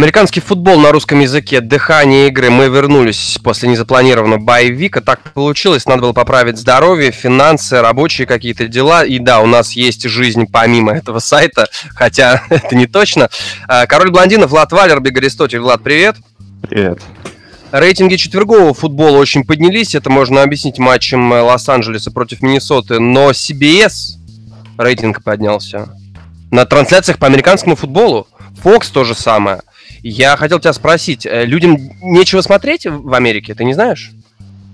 [0.00, 2.48] Американский футбол на русском языке, дыхание игры.
[2.48, 5.02] Мы вернулись после незапланированного боевика.
[5.02, 9.04] Так получилось, надо было поправить здоровье, финансы, рабочие какие-то дела.
[9.04, 13.28] И да, у нас есть жизнь помимо этого сайта, хотя это не точно.
[13.68, 15.60] А, Король блондинов, Влад Валер, Биг Аристотель.
[15.60, 16.16] Влад, привет.
[16.66, 17.02] Привет.
[17.70, 19.94] Рейтинги четвергового футбола очень поднялись.
[19.94, 23.00] Это можно объяснить матчем Лос-Анджелеса против Миннесоты.
[23.00, 24.16] Но CBS
[24.78, 25.94] рейтинг поднялся.
[26.50, 28.26] На трансляциях по американскому футболу.
[28.64, 29.60] Fox то же самое.
[30.02, 34.12] Я хотел тебя спросить, э, людям нечего смотреть в Америке, ты не знаешь?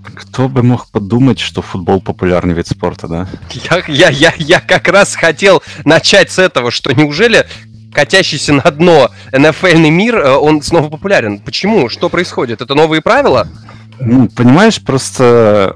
[0.03, 3.27] Кто бы мог подумать, что футбол популярный вид спорта, да?
[3.51, 7.45] Я, я, я, я как раз хотел начать с этого, что неужели
[7.93, 11.39] катящийся на дно НФЛный мир, э, он снова популярен?
[11.39, 11.89] Почему?
[11.89, 12.61] Что происходит?
[12.61, 13.47] Это новые правила?
[13.99, 15.75] Ну, понимаешь, просто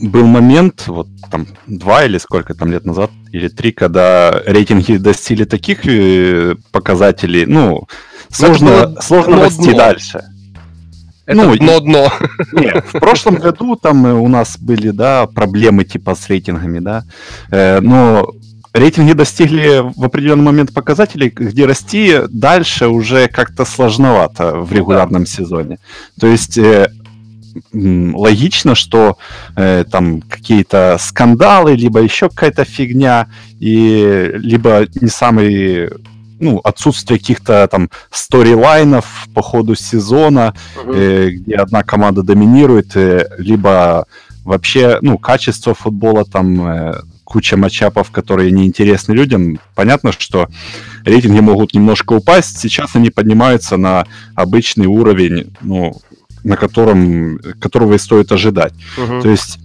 [0.00, 5.44] был момент, вот там два или сколько там лет назад, или три, когда рейтинги достигли
[5.44, 7.86] таких э, показателей, ну,
[8.30, 9.76] сложно, было сложно дно расти дно.
[9.76, 10.24] дальше.
[11.26, 12.12] Это ну, дно-дно.
[12.52, 17.04] Нет, в прошлом году там у нас были, да, проблемы типа с рейтингами, да,
[17.50, 18.32] э, но
[18.72, 25.30] рейтинги достигли в определенный момент показателей, где расти дальше уже как-то сложновато в регулярном да.
[25.30, 25.78] сезоне.
[26.18, 26.90] То есть э,
[27.72, 29.18] логично, что
[29.56, 33.28] э, там какие-то скандалы, либо еще какая-то фигня,
[33.58, 35.90] и либо не самый
[36.40, 40.94] ну, отсутствие каких-то там сторилайнов по ходу сезона, uh-huh.
[40.96, 44.06] э, где одна команда доминирует, э, либо
[44.44, 46.94] вообще, ну, качество футбола, там э,
[47.24, 49.60] куча матчапов, которые неинтересны людям.
[49.74, 50.48] Понятно, что
[51.04, 52.58] рейтинги могут немножко упасть.
[52.58, 55.94] Сейчас они поднимаются на обычный уровень, ну,
[56.44, 58.72] на котором, которого и стоит ожидать.
[58.96, 59.22] Uh-huh.
[59.22, 59.58] То есть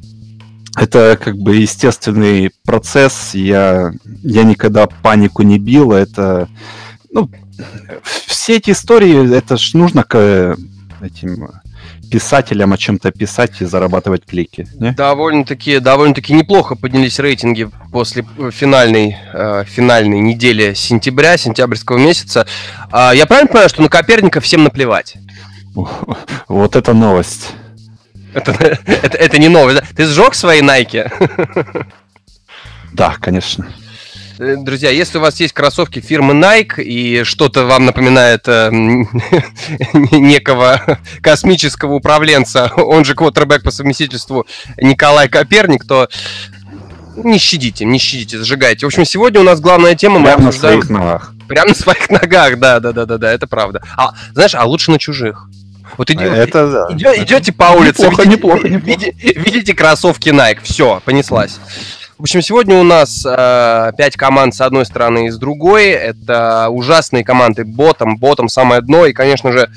[0.76, 3.34] это как бы естественный процесс.
[3.34, 3.92] Я,
[4.24, 5.92] я никогда панику не бил.
[5.94, 6.50] Это,
[7.12, 7.30] ну,
[8.04, 10.58] все эти истории, это ж нужно к
[11.02, 11.50] этим
[12.12, 14.68] писателям о чем-то писать и зарабатывать клики.
[14.80, 14.92] Не?
[14.92, 22.46] Довольно-таки, довольно-таки неплохо поднялись рейтинги после финальной, э, финальной недели сентября, сентябрьского месяца.
[22.92, 25.16] Э, я правильно понимаю, что на Коперника всем наплевать?
[26.48, 27.52] Вот это новость.
[28.34, 29.82] Это, это, это не новость.
[29.96, 31.12] Ты сжег свои Nike?
[32.94, 33.68] Да, конечно.
[34.40, 38.70] Э, друзья, если у вас есть кроссовки фирмы Nike и что-то вам напоминает э,
[39.94, 44.46] некого космического управленца, он же квотербек по совместительству
[44.78, 46.08] Николай Коперник, то
[47.18, 48.86] не щадите, не щадите, зажигайте.
[48.86, 50.22] В общем, сегодня у нас главная тема.
[50.22, 50.80] Прямо мы обсуждаем...
[50.80, 51.34] на своих ногах.
[51.48, 53.82] Прямо на своих ногах, да, да, да, да, да, это правда.
[53.98, 55.48] А знаешь, а лучше на чужих.
[55.98, 56.94] Вот иди, это, да.
[56.94, 58.86] идете, идете по улице, неплохо, видите, неплохо, неплохо.
[58.86, 61.60] Видите, видите кроссовки Nike, все, понеслась.
[62.18, 65.88] В общем, сегодня у нас э, 5 команд с одной стороны и с другой.
[65.88, 69.06] Это ужасные команды ботом, ботом самое дно.
[69.06, 69.70] И, конечно же,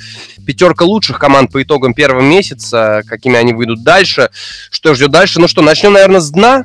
[0.47, 4.31] пятерка лучших команд по итогам первого месяца, какими они выйдут дальше.
[4.71, 5.41] Что ждет дальше?
[5.41, 6.65] Ну что, начнем, наверное, с дна?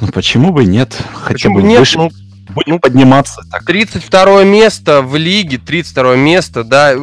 [0.00, 0.96] Ну почему бы нет?
[1.20, 1.80] Хотя почему бы нет?
[1.80, 1.98] Выше...
[1.98, 2.10] Ну,
[2.52, 3.42] будем ну, подниматься.
[3.50, 3.64] Так.
[3.64, 6.94] 32 место в лиге, 32 место, да.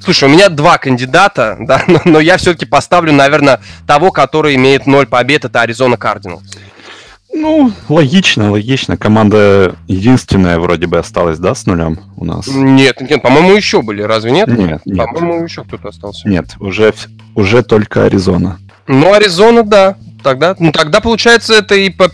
[0.00, 4.86] Слушай, у меня два кандидата, да, но, но я все-таки поставлю, наверное, того, который имеет
[4.86, 6.42] 0 побед, это Аризона Кардиналс.
[7.36, 8.96] Ну, логично, логично.
[8.96, 12.46] Команда единственная вроде бы осталась, да, с нулем у нас?
[12.46, 14.46] Нет, нет, по-моему, еще были, разве нет?
[14.46, 15.06] Нет, нет.
[15.12, 16.28] По-моему, еще кто-то остался.
[16.28, 16.94] Нет, уже,
[17.34, 18.60] уже только Аризона.
[18.86, 19.96] Ну, Аризона, да.
[20.22, 22.08] Тогда, ну, тогда, получается, это и по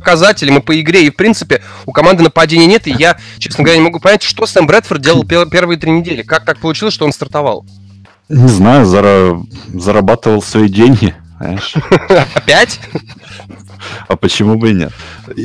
[0.00, 3.78] показателям и по игре, и в принципе у команды нападения нет, и я, честно говоря,
[3.78, 6.22] не могу понять, что Сэм Брэдфорд делал первые три недели.
[6.22, 7.64] Как так получилось, что он стартовал?
[8.28, 9.40] Не знаю, зара...
[9.72, 11.14] зарабатывал свои деньги.
[12.34, 12.80] Опять?
[14.08, 14.92] А почему бы и нет?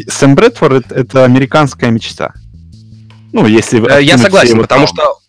[0.07, 2.33] Сэм Брэдфорд это американская мечта.
[3.33, 3.85] Ну, если...
[3.91, 5.19] Э, я согласен, потому что...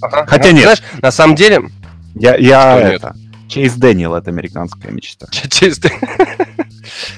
[0.00, 0.62] Хотя нет.
[0.62, 1.62] Знаешь, на самом деле...
[2.14, 3.16] Я, я это...
[3.48, 5.26] Чейз Дэниел это американская мечта.
[5.50, 5.80] Чейз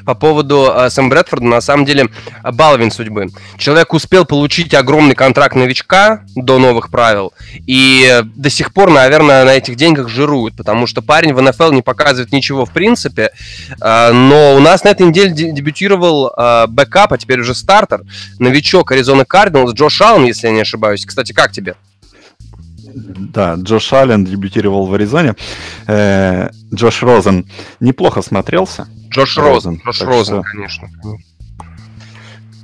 [0.05, 2.09] По поводу э, Сэм Брэдфорда, на самом деле,
[2.43, 3.29] баловин судьбы.
[3.57, 7.33] Человек успел получить огромный контракт новичка до новых правил,
[7.67, 11.83] и до сих пор, наверное, на этих деньгах жирует, потому что парень в НФЛ не
[11.83, 13.31] показывает ничего в принципе,
[13.81, 18.03] э, но у нас на этой неделе дебютировал э, backup, а теперь уже стартер,
[18.39, 21.05] новичок Аризона Кардиналс Джош Аллен, если я не ошибаюсь.
[21.05, 21.75] Кстати, как тебе?
[22.95, 25.35] Да, Джош Аллен дебютировал в Аризоне.
[25.87, 27.47] Э, Джош Розен
[27.81, 28.89] неплохо смотрелся.
[29.11, 29.81] Джош Розен.
[29.85, 30.43] Джош Розен, что...
[30.43, 30.89] конечно.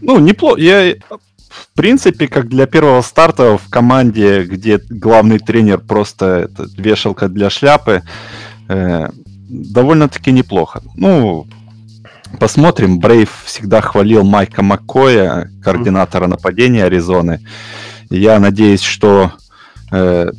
[0.00, 0.60] Ну, неплохо.
[0.60, 0.94] Я,
[1.48, 7.50] в принципе, как для первого старта в команде, где главный тренер просто это, вешалка для
[7.50, 8.02] шляпы,
[8.68, 9.08] э,
[9.48, 10.82] довольно-таки неплохо.
[10.94, 11.46] Ну,
[12.38, 12.98] посмотрим.
[12.98, 17.40] Брейв всегда хвалил Майка Маккоя, координатора нападения Аризоны.
[18.10, 19.32] Я надеюсь, что
[19.92, 20.30] э,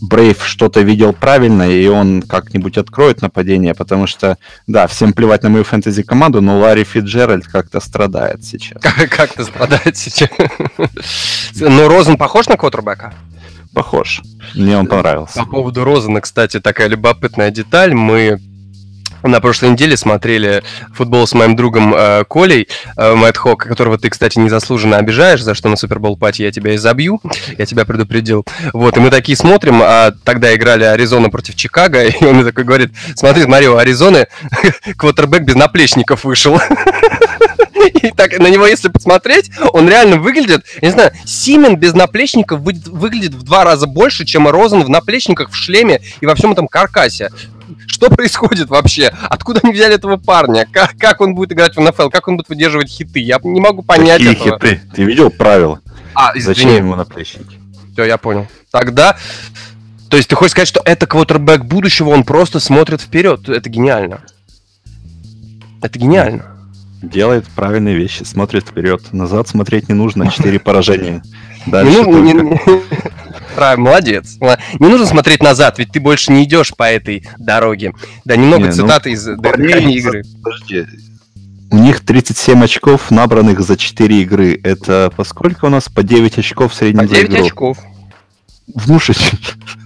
[0.00, 5.48] Брейв что-то видел правильно, и он как-нибудь откроет нападение, потому что, да, всем плевать на
[5.48, 8.82] мою фэнтези-команду, но Ларри Фиджеральд как-то страдает сейчас.
[9.10, 10.30] Как-то страдает сейчас.
[11.58, 13.14] Но Розен похож на квотербека?
[13.74, 14.22] Похож.
[14.54, 15.40] Мне он понравился.
[15.40, 17.94] По поводу Розена, кстати, такая любопытная деталь.
[17.94, 18.40] Мы
[19.28, 20.62] на прошлой неделе смотрели
[20.94, 25.54] футбол с моим другом э, Колей, э, Мэтт Хок, которого ты, кстати, незаслуженно обижаешь, за
[25.54, 27.20] что на Супербол пати я тебя и забью,
[27.58, 28.44] я тебя предупредил.
[28.72, 32.64] Вот, и мы такие смотрим, а тогда играли Аризона против Чикаго, и он мне такой
[32.64, 34.26] говорит, смотри, смотри, у Аризоны
[34.96, 36.60] квотербек без наплечников вышел.
[38.02, 42.60] И так на него, если посмотреть, он реально выглядит, я не знаю, Симен без наплечников
[42.60, 46.68] выглядит в два раза больше, чем Розен в наплечниках, в шлеме и во всем этом
[46.68, 47.30] каркасе.
[47.86, 49.12] Что происходит вообще?
[49.28, 50.66] Откуда они взяли этого парня?
[50.70, 52.08] Как, как он будет играть в НФЛ?
[52.10, 53.20] Как он будет выдерживать хиты?
[53.20, 54.58] Я не могу понять Какие этого.
[54.60, 54.80] хиты?
[54.94, 55.80] Ты видел правила?
[56.14, 56.54] А, извини.
[56.54, 57.58] Зачем ему наплечники?
[57.92, 58.46] Все, я понял.
[58.70, 59.16] Тогда
[60.08, 63.48] то есть ты хочешь сказать, что это квотербек будущего, он просто смотрит вперед.
[63.48, 64.20] Это гениально.
[65.82, 66.44] Это гениально.
[67.02, 69.12] Делает правильные вещи, смотрит вперед.
[69.12, 71.22] Назад смотреть не нужно, четыре поражения.
[71.66, 73.25] Дальше Не только- не- не-
[73.56, 74.36] Правильно, молодец.
[74.38, 77.94] Не нужно смотреть назад, ведь ты больше не идешь по этой дороге.
[78.26, 80.22] Да, немного Не, ну, цитаты из парней игры.
[80.44, 80.86] Подожди.
[81.70, 84.60] У них 37 очков, набранных за 4 игры.
[84.62, 85.88] Это по сколько у нас?
[85.88, 87.44] По 9 очков в среднем По за 9 игру.
[87.46, 87.78] очков.
[88.74, 89.18] Внушить.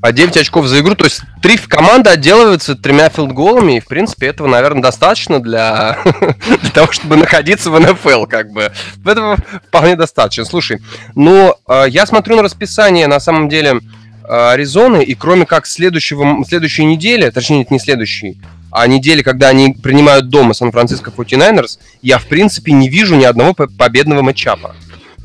[0.00, 0.94] По 9 очков за игру.
[0.94, 5.98] То есть три команды отделываются тремя филдголами, и, в принципе, этого, наверное, достаточно для,
[6.62, 8.72] для того, чтобы находиться в НФЛ, как бы.
[9.04, 9.36] Этого
[9.66, 10.44] вполне достаточно.
[10.44, 10.80] Слушай,
[11.16, 13.80] ну, э, я смотрю на расписание, на самом деле,
[14.28, 18.40] э, Аризоны, и кроме как следующего, следующей недели, точнее, нет, не следующей,
[18.70, 23.54] а недели, когда они принимают дома Сан-Франциско 49ers, я, в принципе, не вижу ни одного
[23.54, 24.76] по- победного матчапа.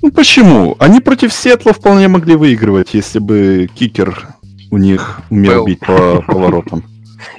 [0.01, 0.75] Ну почему?
[0.79, 4.32] Они против Сетла вполне могли выигрывать, если бы кикер
[4.73, 5.65] у них умел Был.
[5.67, 6.83] бить по поворотам.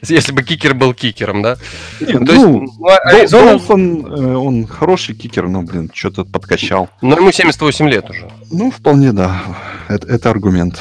[0.03, 1.57] Если бы кикер был кикером, да?
[2.01, 6.89] Нет, То есть, ну, ну, Аризона, Долсон, э, он хороший кикер, но, блин, что-то подкачал.
[7.03, 8.31] ну, ему 78 лет уже.
[8.53, 9.43] Ну, вполне, да.
[9.89, 10.81] Это, это аргумент.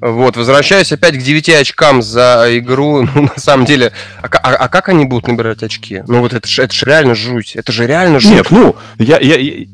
[0.00, 3.02] Вот, возвращаюсь опять к 9 очкам за игру.
[3.14, 3.92] Ну, на самом деле,
[4.22, 6.02] а, а- а как они будут набирать очки?
[6.06, 7.56] Ну, вот это же это реально жуть.
[7.56, 8.30] Это же реально жуть.
[8.32, 9.66] Нет, ну, я, я, я-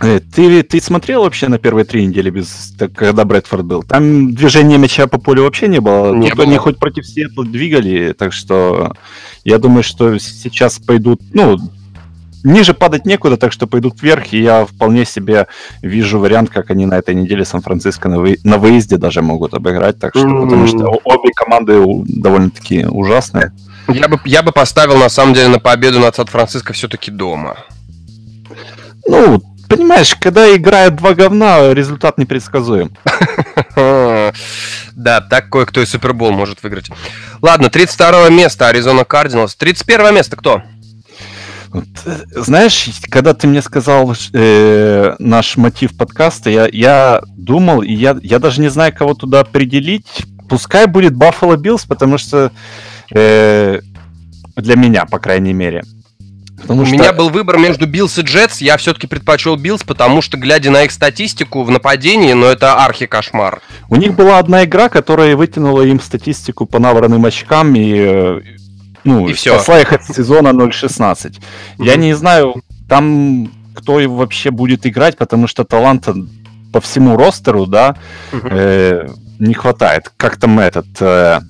[0.00, 3.82] ты, ты смотрел вообще на первые три недели, без, так, когда Брэдфорд был?
[3.82, 6.14] Там движения мяча по полю вообще не было.
[6.14, 6.46] Не Тут было.
[6.46, 8.94] они хоть против Сиэтла двигали, так что
[9.44, 11.58] я думаю, что сейчас пойдут, ну,
[12.42, 15.46] ниже падать некуда, так что пойдут вверх, и я вполне себе
[15.82, 19.98] вижу вариант, как они на этой неделе Сан-Франциско на, вы- на выезде даже могут обыграть,
[19.98, 23.52] так что, потому что обе команды довольно-таки ужасные.
[23.88, 27.58] Я бы, я бы поставил, на самом деле, на победу над Сан-Франциско все-таки дома.
[29.06, 32.92] Ну, понимаешь, когда играют два говна, результат непредсказуем.
[34.96, 36.90] Да, так кое-кто и Супербол может выиграть.
[37.40, 39.54] Ладно, 32 место Аризона Кардиналс.
[39.54, 40.62] 31 место кто?
[41.72, 48.18] Э, Знаешь, когда ты мне сказал э, наш мотив подкаста, я, я думал, и я,
[48.22, 50.26] я даже не знаю, кого туда определить.
[50.50, 52.52] Пускай будет Buffalo Bills, потому что
[53.14, 53.80] э,
[54.56, 55.82] для меня, по крайней мере.
[56.62, 58.60] Потому У что меня был выбор между Биллс и Джетс.
[58.60, 63.60] Я все-таки предпочел Биллс, потому что, глядя на их статистику в нападении, ну это архи-кошмар.
[63.88, 68.40] у них была одна игра, которая вытянула им статистику по набранным очкам и, э,
[69.04, 69.54] ну, И всё.
[69.54, 71.40] спасла их от сезона 0-16.
[71.78, 76.14] Я не знаю, там кто вообще будет играть, потому что таланта
[76.72, 77.96] по всему ростеру, да,
[78.32, 80.12] э, не хватает.
[80.16, 81.40] Как там этот э,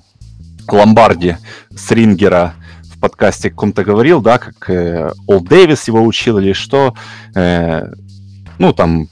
[0.67, 1.35] Ломбарди
[1.75, 2.53] с Рингера
[3.01, 6.93] подкасте каком-то говорил, да, как э, Ол Дэвис его учил или что.
[7.35, 7.91] э,
[8.59, 9.07] ну, там,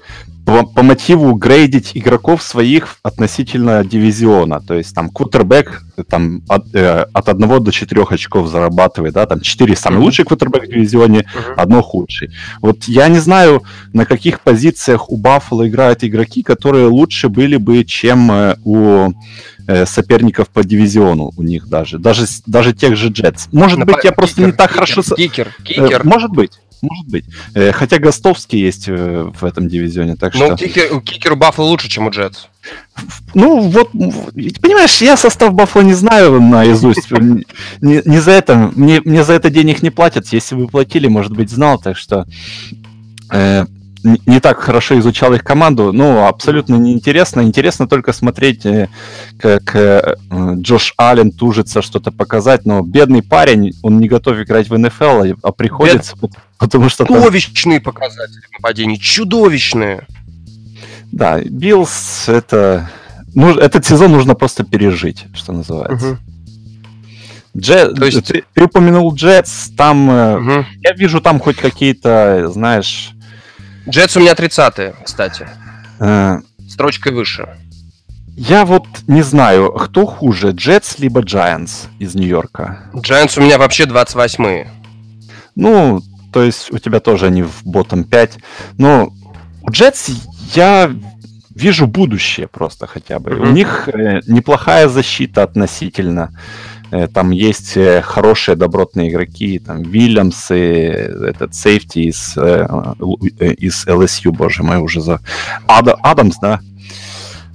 [0.49, 4.59] по, по мотиву грейдить игроков своих относительно дивизиона.
[4.61, 9.41] То есть там квотербек там, от, э, от 1 до 4 очков зарабатывает, да, там
[9.41, 10.05] 4 самый Мгм.
[10.05, 11.53] лучший квотербек в дивизионе, Мгм.
[11.59, 12.29] одно худший.
[12.61, 13.61] Вот я не знаю,
[13.93, 19.11] на каких позициях у Баффало играют игроки, которые лучше были бы, чем э, у
[19.67, 21.99] э, соперников по дивизиону у них даже.
[21.99, 23.47] Даже, даже тех же Джетс.
[23.51, 25.03] Может Напа- быть, я просто не кикер, так кикер, хорошо...
[25.03, 26.03] со- Кикер, Э, кикер.
[26.05, 27.25] Может быть, может быть.
[27.53, 30.57] Э, Хотя Гостовский есть э, в этом дивизионе, так Ну, что...
[30.57, 32.45] кикер, у кикер у лучше, чем у Джетс.
[33.33, 37.09] Ну, вот, понимаешь, я состав Баффало не знаю наизусть.
[37.81, 40.27] Не, не за это, мне, мне за это денег не платят.
[40.33, 42.25] Если бы платили, может быть, знал, так что
[43.31, 43.65] э,
[44.03, 45.91] не, так хорошо изучал их команду.
[45.91, 47.41] Ну, абсолютно неинтересно.
[47.41, 48.89] Интересно только смотреть, э,
[49.39, 52.65] как э, э, Джош Аллен тужится что-то показать.
[52.65, 57.05] Но бедный парень, он не готов играть в НФЛ, а, а приходится, пот- потому что...
[57.05, 60.07] там- Чудовищные показатели в нападении, чудовищные.
[61.11, 62.89] Да, Биллс это
[63.35, 66.11] ну, этот сезон нужно просто пережить, что называется.
[66.11, 66.17] Угу.
[67.57, 68.25] Джет, То есть...
[68.25, 70.65] ты, ты упомянул Джетс, там угу.
[70.81, 73.11] я вижу там хоть какие-то, знаешь...
[73.89, 75.47] Джетс у меня 30 кстати.
[75.99, 76.39] Э...
[76.69, 77.49] Строчкой выше.
[78.35, 82.89] Я вот не знаю, кто хуже, Джетс либо Giants из Нью-Йорка.
[82.93, 84.65] Giants у меня вообще 28
[85.55, 88.37] Ну, то есть у тебя тоже они в ботом 5.
[88.77, 89.11] Но
[89.61, 90.09] у Джетс
[90.53, 90.89] я
[91.53, 93.31] вижу будущее просто хотя бы.
[93.31, 93.49] Mm-hmm.
[93.49, 96.31] У них э, неплохая защита относительно.
[96.91, 102.65] Э, там есть э, хорошие добротные игроки, там Вильямс и этот сейфти из, э,
[103.57, 105.19] из LSU, боже мой, уже за...
[105.67, 106.59] Ад, Адамс, да?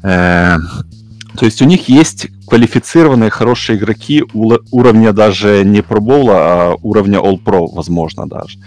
[0.03, 7.43] То есть у них есть квалифицированные хорошие игроки уровня даже не Pro а уровня All
[7.43, 8.59] Pro, возможно, даже.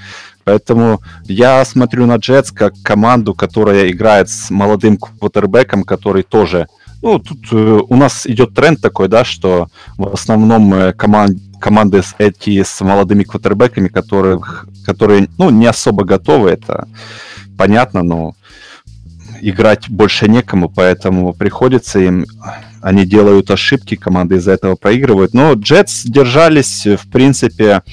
[0.43, 6.67] Поэтому я смотрю на Jets как команду, которая играет с молодым квотербеком, который тоже
[7.01, 12.01] ну, тут э, у нас идет тренд такой, да, что в основном э, команд, команды
[12.01, 16.87] с эти с молодыми квотербеками, которых, которые, ну, не особо готовы, это
[17.57, 18.35] понятно, но
[19.41, 22.25] играть больше некому, поэтому приходится им,
[22.81, 25.33] они делают ошибки, команды из-за этого проигрывают.
[25.33, 27.83] Но Джетс держались, в принципе,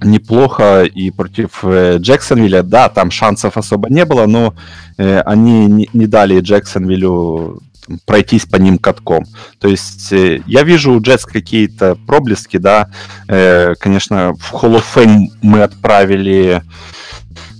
[0.00, 2.62] неплохо и против э, Джексонвилля.
[2.62, 4.54] Да, там шансов особо не было, но
[4.98, 7.60] э, они не, не дали Джексонвиллю
[8.06, 9.24] пройтись по ним катком.
[9.58, 12.88] То есть э, я вижу у Джетс какие-то проблески, да.
[13.28, 16.62] Э, конечно, в Hall of Fame мы отправили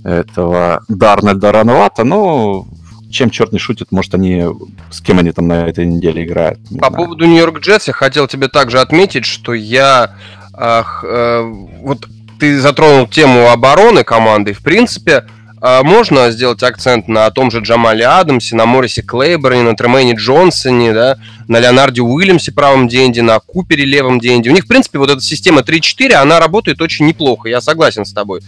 [0.03, 2.67] этого Дарнольда рановато, но
[3.09, 4.45] чем черт не шутит, может, они
[4.89, 6.59] с кем они там на этой неделе играют.
[6.63, 6.93] По знаю.
[6.93, 10.15] поводу Нью-Йорк Джетс я хотел тебе также отметить, что я
[10.53, 11.41] ах, э,
[11.81, 12.07] вот
[12.39, 14.53] ты затронул тему обороны команды.
[14.53, 15.25] В принципе,
[15.63, 21.17] можно сделать акцент на том же Джамале Адамсе, на Морисе Клейберне, на Тремейне Джонсоне, да,
[21.47, 24.49] на Леонарде Уильямсе правом денде, на Купере левом денде.
[24.49, 28.11] У них, в принципе, вот эта система 3-4, она работает очень неплохо, я согласен с
[28.11, 28.41] тобой.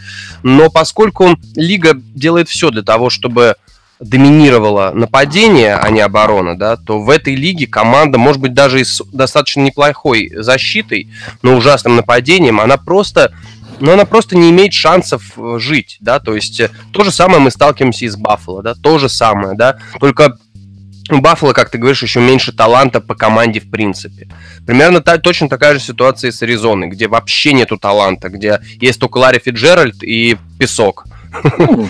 [0.44, 3.56] Но поскольку лига делает все для того, чтобы
[4.00, 9.02] доминировала нападение, а не оборона, да, то в этой лиге команда, может быть, даже с
[9.14, 11.08] достаточно неплохой защитой,
[11.42, 13.32] но ужасным нападением, она просто
[13.80, 17.40] но она просто не имеет шансов э, жить, да, то есть э, то же самое
[17.40, 20.38] мы сталкиваемся и с Баффало, да, то же самое, да, только
[21.12, 24.28] у Баффало, как ты говоришь, еще меньше таланта по команде в принципе.
[24.66, 29.00] Примерно та, точно такая же ситуация и с Аризоной, где вообще нету таланта, где есть
[29.00, 31.06] только Ларри Фиджеральд и песок.
[31.58, 31.88] Ну,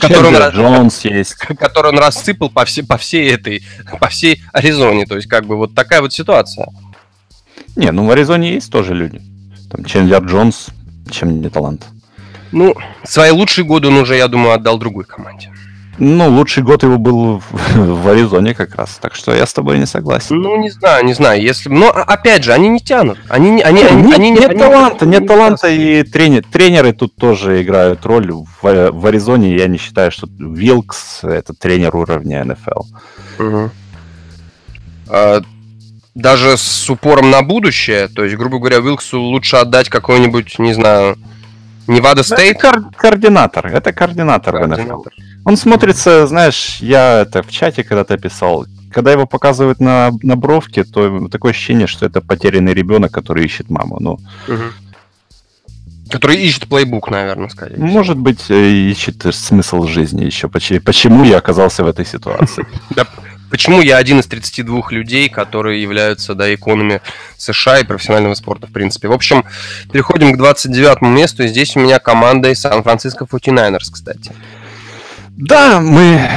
[0.00, 1.34] который, он, Джонс есть.
[1.58, 3.62] который он рассыпал по, все, по всей этой,
[4.00, 5.06] по всей Аризоне.
[5.06, 6.66] То есть, как бы вот такая вот ситуация.
[7.76, 9.22] Не, ну в Аризоне есть тоже люди.
[9.70, 10.68] Там Чендлер Джонс,
[11.10, 11.86] чем не талант.
[12.52, 12.74] Ну,
[13.04, 15.50] свои лучшие годы он уже, я думаю, отдал другой команде.
[16.00, 17.52] Ну, лучший год его был в,
[18.02, 20.40] в Аризоне как раз, так что я с тобой не согласен.
[20.40, 21.68] Ну, не знаю, не знаю, если...
[21.68, 23.18] Но, опять же, они не тянут.
[23.28, 26.44] Они, не, они, они, нет, они, нет они, таланта, они, нет они таланта, и тренер,
[26.50, 28.30] тренеры тут тоже играют роль.
[28.30, 33.42] В, в Аризоне я не считаю, что Вилкс— это тренер уровня НФЛ.
[33.42, 33.70] Угу.
[35.08, 35.42] А,
[36.14, 41.16] даже с упором на будущее, то есть, грубо говоря, Вилксу лучше отдать какой-нибудь, не знаю,
[41.86, 42.56] Невада Стейт?
[42.56, 45.12] Это кор- координатор, это координатор, координатор.
[45.44, 50.84] Он смотрится, знаешь, я это в чате когда-то писал, когда его показывают на, на бровке,
[50.84, 53.98] то такое ощущение, что это потерянный ребенок, который ищет маму.
[54.00, 54.64] Ну, угу.
[56.10, 57.76] Который ищет плейбук, наверное, скорее.
[57.76, 60.48] Может быть, э, ищет смысл жизни еще.
[60.48, 62.66] Почему я оказался в этой ситуации?
[63.50, 67.00] Почему я один из 32 людей, которые являются да, иконами
[67.36, 69.08] США и профессионального спорта, в принципе.
[69.08, 69.44] В общем,
[69.92, 74.32] переходим к 29 месту, и здесь у меня команда из Сан-Франциско 49ers, кстати.
[75.36, 76.28] Да, мы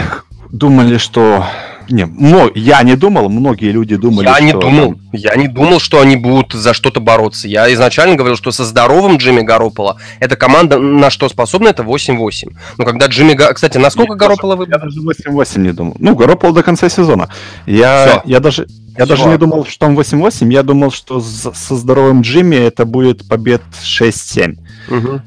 [0.51, 1.45] думали, что
[1.91, 5.99] не, но я не думал, многие люди думали, Я не думал, я не думал, что
[5.99, 7.47] они будут за что-то бороться.
[7.47, 12.53] Я изначально говорил, что со здоровым Джимми Гарополо эта команда на что способна, это 8-8.
[12.77, 13.33] Но когда Джимми...
[13.53, 14.79] Кстати, насколько Гарополо выбрал?
[14.79, 15.95] Я даже 8-8 не думал.
[15.99, 17.29] Ну, Гарополо до конца сезона.
[17.65, 18.67] Я, я даже...
[18.97, 19.15] Я Все.
[19.15, 23.61] даже не думал, что он 8-8, я думал, что со здоровым Джимми это будет побед
[23.81, 24.57] 6-7.
[24.89, 25.21] Угу.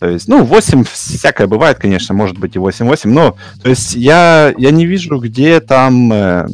[0.00, 4.52] То есть, ну, 8 всякое бывает, конечно, может быть и 8-8, но, то есть, я,
[4.56, 6.10] я не вижу, где там...
[6.12, 6.46] Э,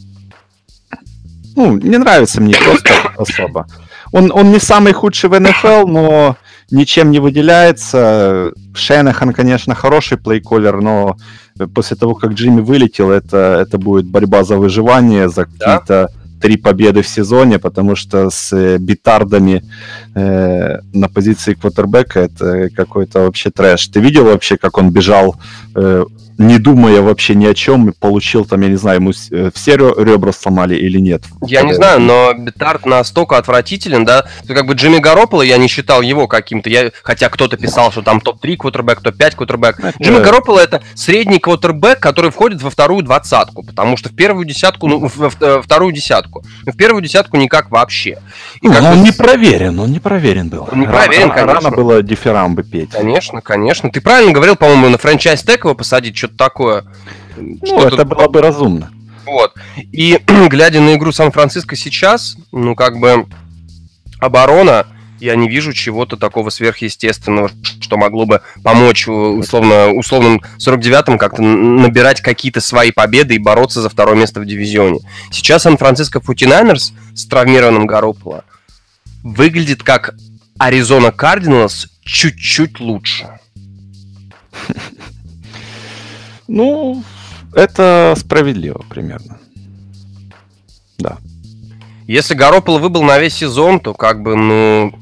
[1.55, 3.69] ну, не нравится мне просто особо.
[4.11, 6.37] Он, он не самый худший в НФЛ, но
[6.73, 8.53] ничем не выделяется.
[8.75, 11.17] Шенахан, конечно, хороший плейколер, но
[11.73, 17.03] после того, как Джимми вылетел, это, это будет борьба за выживание, за какие-то три победы
[17.03, 19.63] в сезоне, потому что с э, битардами
[20.15, 23.89] э, на позиции квотербека это какой-то вообще трэш.
[23.89, 25.37] Ты видел вообще, как он бежал
[25.75, 26.05] э,
[26.39, 30.33] не думая вообще ни о чем, получил там, я не знаю, ему э, все ребра
[30.33, 31.23] сломали или нет.
[31.43, 36.03] Я не знаю, но Бетард настолько отвратителен, да, как бы Джимми Гарополо, я не считал
[36.03, 39.79] его каким-то, я, хотя кто-то писал, что там топ-3 квотербек, топ-5 квотербек.
[39.79, 39.95] Это...
[40.03, 44.89] Джимми Гарополо это средний квотербек, который входит во вторую двадцатку, потому что в первую десятку,
[44.89, 45.31] ну, во
[45.63, 48.19] вторую десятку, в первую десятку никак вообще.
[48.61, 50.69] И ну, он не проверен, он не проверен был.
[50.71, 51.55] Он не проверен, рано, конечно.
[51.55, 52.91] Рано было дифирамбы петь.
[52.91, 53.91] Конечно, конечно.
[53.91, 56.85] Ты правильно говорил, по-моему, на франчайз его посадить, что-то такое.
[57.37, 58.91] Ну, что это было бы разумно.
[59.25, 59.55] Вот.
[59.93, 63.27] И глядя на игру Сан-Франциско сейчас, ну, как бы
[64.19, 64.87] оборона,
[65.19, 72.21] я не вижу чего-то такого сверхъестественного, что могло бы помочь условно, условным 49-м как-то набирать
[72.21, 75.01] какие-то свои победы и бороться за второе место в дивизионе.
[75.31, 78.45] Сейчас Сан-Франциско Футинайнерс с травмированным Гарополо
[79.23, 80.15] выглядит как
[80.59, 83.29] Аризона Кардиналс чуть-чуть лучше.
[86.49, 87.03] Ну,
[87.55, 89.39] это справедливо примерно.
[90.99, 91.19] Да.
[92.07, 94.93] Если Гаропол выбыл на весь сезон, то как бы, ну...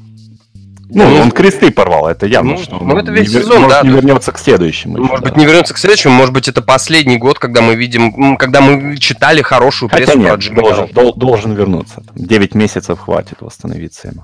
[0.87, 3.81] Ну, ну он кресты порвал, это явно, ну, что ну, это весь не, сезон, может,
[3.81, 3.87] да.
[3.87, 4.99] не вернется к следующему.
[4.99, 5.39] Может еще, быть, да.
[5.39, 9.41] не вернется к следующему, может быть, это последний год, когда мы видим, когда мы читали
[9.41, 12.03] хорошую Хотя прессу нет, про Джимми должен, дол, должен вернуться.
[12.13, 14.21] Девять месяцев хватит восстановиться ему.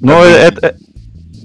[0.00, 0.74] Но это, э,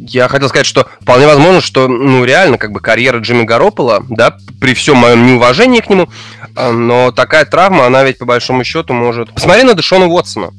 [0.08, 4.36] я хотел сказать, что вполне возможно, что, ну, реально, как бы карьера Джимми Гаропола, да,
[4.60, 6.10] при всем моем неуважении к нему,
[6.56, 9.34] а, но такая травма, она ведь по большому счету может...
[9.34, 10.52] Посмотри на Дэшона Уотсона.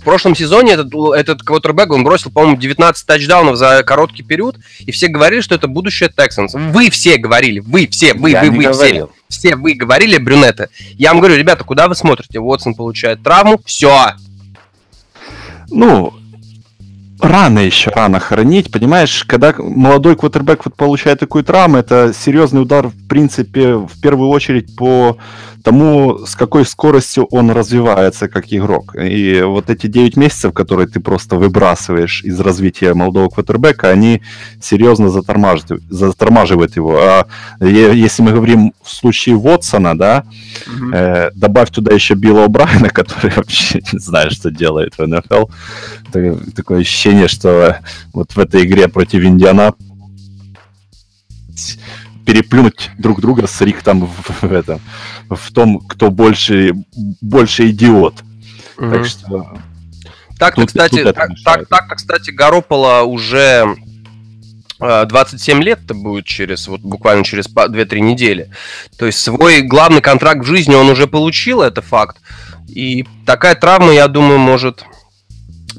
[0.00, 4.92] В прошлом сезоне этот, этот квотербек, он бросил, по-моему, 19 тачдаунов за короткий период, и
[4.92, 6.58] все говорили, что это будущее Texans.
[6.72, 9.10] Вы все говорили, вы все, вы, Я вы, вы говорил.
[9.28, 9.38] все.
[9.50, 10.70] Все вы говорили, брюнеты.
[10.94, 12.38] Я вам говорю, ребята, куда вы смотрите?
[12.38, 14.14] Уотсон получает травму, все.
[15.68, 16.14] Ну,
[17.20, 22.88] рано еще, рано хоронить, понимаешь, когда молодой квотербек вот получает такую травму, это серьезный удар,
[22.88, 25.18] в принципе, в первую очередь по
[25.62, 28.94] тому, с какой скоростью он развивается как игрок.
[28.96, 34.22] И вот эти 9 месяцев, которые ты просто выбрасываешь из развития молодого квотербека, они
[34.60, 36.98] серьезно затормаживают, затормаживают его.
[37.00, 37.26] А
[37.60, 40.24] если мы говорим в случае Вотсона, да,
[40.66, 40.94] mm-hmm.
[40.94, 45.46] э, добавь туда еще Билла О'Брайена, который вообще не знает, что делает в НФЛ,
[46.54, 47.78] такое ощущение, что
[48.12, 49.74] вот в этой игре против Индиана
[52.30, 54.80] переплюнуть друг друга с Рихтом в, в этом,
[55.28, 56.74] в том, кто больше,
[57.20, 58.22] больше идиот.
[58.78, 58.90] Угу.
[58.90, 59.58] Так что...
[60.38, 63.76] Так-то, кстати, тут так, так, так кстати, Garoppolo уже
[64.78, 68.48] 27 лет-то будет через, вот буквально через 2-3 недели.
[68.96, 72.18] То есть свой главный контракт в жизни он уже получил, это факт.
[72.68, 74.84] И такая травма, я думаю, может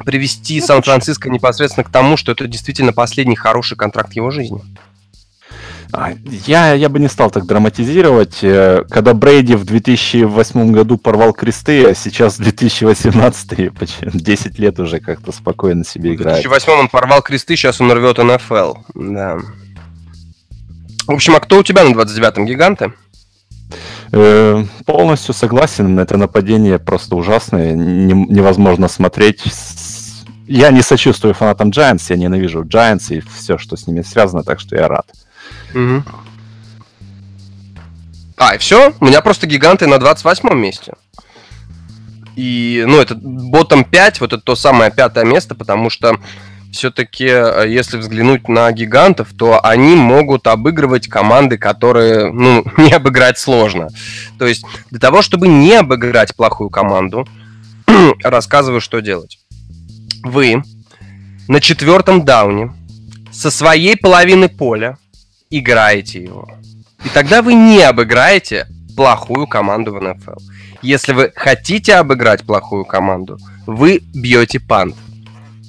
[0.05, 4.61] привести ну, Сан-Франциско непосредственно к тому, что это действительно последний хороший контракт его жизни.
[5.93, 6.13] А,
[6.45, 8.39] я, я бы не стал так драматизировать.
[8.43, 13.71] Э, когда Брейди в 2008 году порвал кресты, а сейчас 2018,
[14.13, 16.39] 10 лет уже как-то спокойно себе играет.
[16.39, 18.75] В 2008 он порвал кресты, сейчас он рвет НФЛ.
[18.95, 19.39] Да.
[21.07, 22.45] В общем, а кто у тебя на 29-м?
[22.45, 22.93] Гиганты?
[24.13, 25.99] Э, полностью согласен.
[25.99, 27.73] Это нападение просто ужасное.
[27.73, 29.41] невозможно смотреть.
[30.47, 34.59] Я не сочувствую фанатам Giants, я ненавижу Giants и все, что с ними связано, так
[34.59, 35.05] что я рад.
[35.73, 36.03] Угу.
[38.37, 38.93] А, и все?
[38.99, 40.93] У меня просто гиганты на 28 месте.
[42.35, 46.17] И, ну, это ботом 5, вот это то самое пятое место, потому что
[46.71, 53.37] все-таки, э, если взглянуть на гигантов, то они могут обыгрывать команды, которые, ну, не обыграть
[53.37, 53.89] сложно.
[54.39, 57.27] То есть, для того, чтобы не обыграть плохую команду,
[58.23, 59.39] рассказываю, что делать.
[60.23, 60.63] Вы
[61.47, 62.73] на четвертом дауне
[63.31, 64.97] со своей половины поля
[65.51, 66.47] играете его.
[67.03, 70.39] И тогда вы не обыграете плохую команду в НФЛ.
[70.81, 73.37] Если вы хотите обыграть плохую команду,
[73.67, 74.95] вы бьете пант.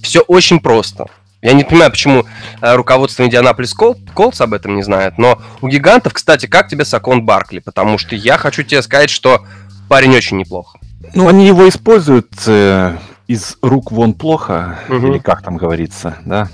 [0.02, 1.06] Все очень просто.
[1.42, 2.24] Я не понимаю, почему
[2.60, 7.24] э, руководство Индианаполис Колдс об этом не знает, но у гигантов, кстати, как тебе Сакон
[7.24, 7.58] Баркли?
[7.58, 9.44] Потому что я хочу тебе сказать, что
[9.88, 10.78] парень очень неплохо.
[11.14, 15.08] Ну, они его используют э, из рук вон плохо, угу.
[15.08, 16.48] или как там говорится, да?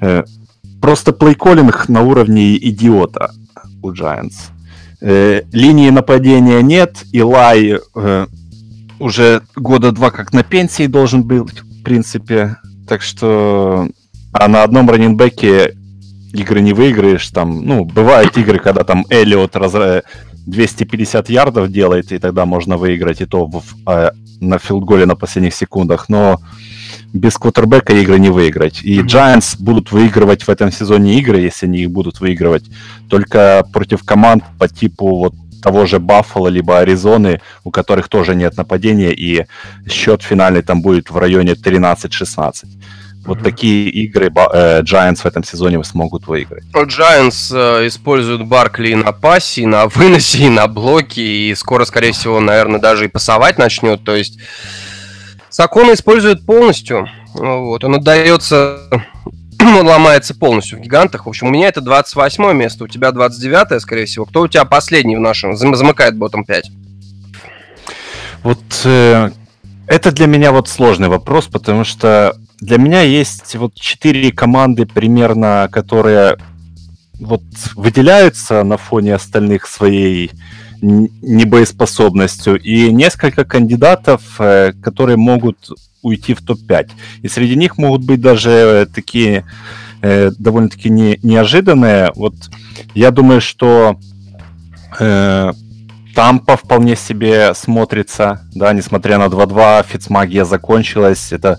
[0.00, 0.22] Э,
[0.84, 3.30] Просто плейколлинг на уровне идиота
[3.82, 4.50] у Giants.
[5.00, 8.26] Э, линии нападения нет, и Лай э,
[8.98, 12.56] уже года два как на пенсии должен быть, в принципе.
[12.86, 13.88] Так что...
[14.34, 15.74] А на одном раненбеке
[16.34, 17.26] игры не выиграешь.
[17.30, 20.02] Там, ну, бывают игры, когда там Эллиот разра...
[20.46, 25.54] 250 ярдов делает, и тогда можно выиграть, и то в, а, на филдголе на последних
[25.54, 26.10] секундах.
[26.10, 26.40] Но
[27.14, 28.82] без квотербека игры не выиграть.
[28.82, 28.98] И.
[28.98, 32.64] Giants будут выигрывать в этом сезоне игры, если они их будут выигрывать,
[33.08, 38.56] только против команд по типу вот того же Баффала либо Аризоны, у которых тоже нет
[38.56, 39.46] нападения, и
[39.88, 42.64] счет финальный там будет в районе 13-16.
[43.24, 43.42] Вот mm-hmm.
[43.42, 46.64] такие игры э, Giants в этом сезоне смогут выиграть.
[46.74, 51.86] Giants э, используют Баркли и на пассе, и на выносе, и на блоке, и скоро,
[51.86, 54.04] скорее всего, наверное, даже и пасовать начнет.
[54.04, 54.38] То есть
[55.54, 57.08] Сакона использует полностью.
[57.32, 58.88] Вот, он отдается
[59.60, 61.26] он ломается полностью в гигантах.
[61.26, 64.24] В общем, у меня это 28 место, у тебя 29 скорее всего.
[64.24, 65.54] Кто у тебя последний в нашем?
[65.54, 66.72] Замыкает ботом 5.
[68.42, 69.30] Вот э,
[69.86, 75.68] это для меня вот сложный вопрос, потому что для меня есть вот четыре команды примерно,
[75.70, 76.36] которые
[77.20, 77.44] вот
[77.76, 80.32] выделяются на фоне остальных своей
[80.84, 85.70] небоеспособностью, и несколько кандидатов, э, которые могут
[86.02, 86.90] уйти в топ-5.
[87.22, 89.44] И среди них могут быть даже такие
[90.02, 92.12] э, довольно-таки не, неожиданные.
[92.14, 92.34] Вот
[92.94, 93.98] я думаю, что
[95.00, 95.52] э,
[96.14, 101.58] Тампа вполне себе смотрится, да, несмотря на 2-2, Фицмагия закончилась, это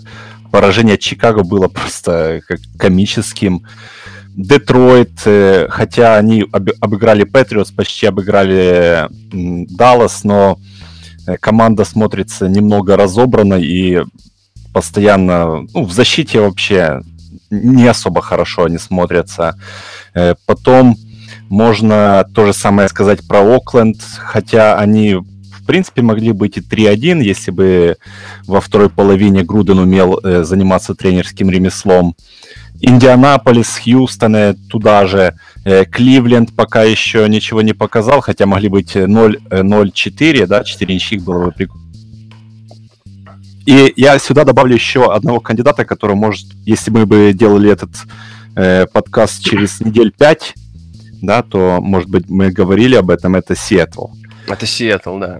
[0.50, 3.66] поражение Чикаго было просто как комическим.
[4.36, 6.44] Детройт, э, хотя они
[6.80, 10.58] обыграли Патриотс, почти обыграли Даллас, но
[11.26, 14.02] э, команда смотрится немного разобрана и
[14.74, 17.00] постоянно ну, в защите вообще
[17.48, 19.58] не особо хорошо они смотрятся.
[20.14, 20.98] Э, потом
[21.48, 27.22] можно то же самое сказать про Окленд, хотя они в принципе могли быть и 3-1,
[27.22, 27.96] если бы
[28.46, 32.14] во второй половине Груден умел заниматься тренерским ремеслом.
[32.80, 35.34] Индианаполис, Хьюстон, туда же.
[35.64, 41.22] Э, Кливленд пока еще ничего не показал, хотя могли быть 0-4, э, да, 4 ничьих
[41.22, 41.86] было бы прикольно.
[43.66, 47.90] И я сюда добавлю еще одного кандидата, который может, если мы бы делали этот
[48.54, 50.54] э, подкаст через недель 5,
[51.22, 54.06] да, то, может быть, мы говорили об этом, это Сиэтл.
[54.46, 55.38] Это Сиэтл, да.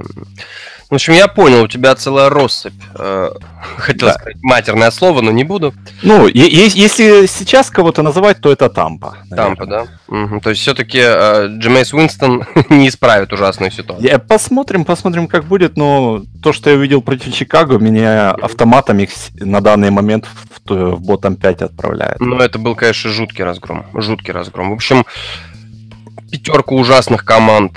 [0.88, 2.72] В общем, я понял, у тебя целая россыпь.
[2.94, 3.30] Э,
[3.76, 4.14] хотел да.
[4.14, 5.74] сказать матерное слово, но не буду.
[6.02, 9.16] Ну, если сейчас кого-то называть, то это Тампа.
[9.28, 9.86] Тампа, да.
[10.06, 10.40] Угу.
[10.40, 14.08] То есть все-таки э, Джемейс Уинстон не исправит ужасную ситуацию.
[14.08, 15.76] Я, посмотрим, посмотрим, как будет.
[15.76, 20.26] Но то, что я видел против Чикаго, меня автоматом их на данный момент
[20.66, 22.20] в, в ботом 5 отправляет.
[22.20, 23.86] Ну, это был, конечно, жуткий разгром.
[23.92, 24.70] Жуткий разгром.
[24.70, 25.04] В общем,
[26.30, 27.72] пятерка ужасных команд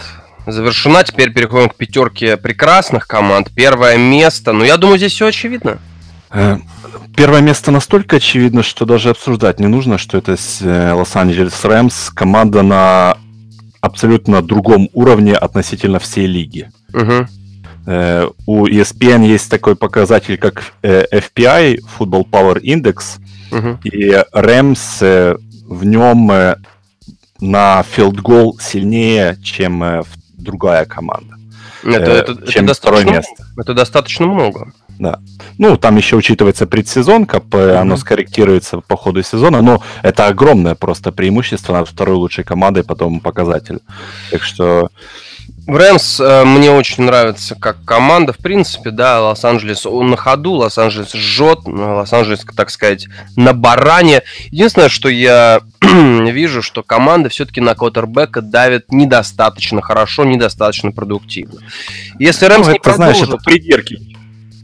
[0.51, 1.03] завершена.
[1.03, 3.51] Теперь переходим к пятерке прекрасных команд.
[3.55, 4.51] Первое место.
[4.53, 5.79] Ну, я думаю, здесь все очевидно.
[6.31, 6.57] Э,
[7.15, 12.61] первое место настолько очевидно, что даже обсуждать не нужно, что это э, Лос-Анджелес Рэмс, команда
[12.61, 13.17] на
[13.81, 16.69] абсолютно другом уровне относительно всей лиги.
[16.93, 17.27] Угу.
[18.45, 23.17] У ESPN есть такой показатель, как FPI, Football Power Index,
[23.51, 23.79] угу.
[23.83, 26.27] и Рэмс в нем
[27.39, 31.35] на goal сильнее, чем в другая команда.
[31.83, 33.45] Это, э, это, чем это второе место.
[33.57, 34.71] Это достаточно много.
[34.99, 35.19] Да.
[35.57, 37.75] Ну, там еще учитывается предсезон, как mm-hmm.
[37.75, 42.95] оно скорректируется по ходу сезона, но это огромное просто преимущество над второй лучшей командой по
[42.95, 43.79] тому показателю.
[44.29, 44.89] Так что
[45.75, 51.13] Рэмс э, мне очень нравится как команда, в принципе, да, Лос-Анджелес он на ходу, Лос-Анджелес
[51.13, 54.23] жжет, Лос-Анджелес, так сказать, на баране.
[54.51, 61.59] Единственное, что я вижу, что команда все-таки на квотербека давит недостаточно хорошо, недостаточно продуктивно.
[62.17, 63.17] Если Рэмс ну, не это, продолжит...
[63.17, 64.08] знаешь, это придирки.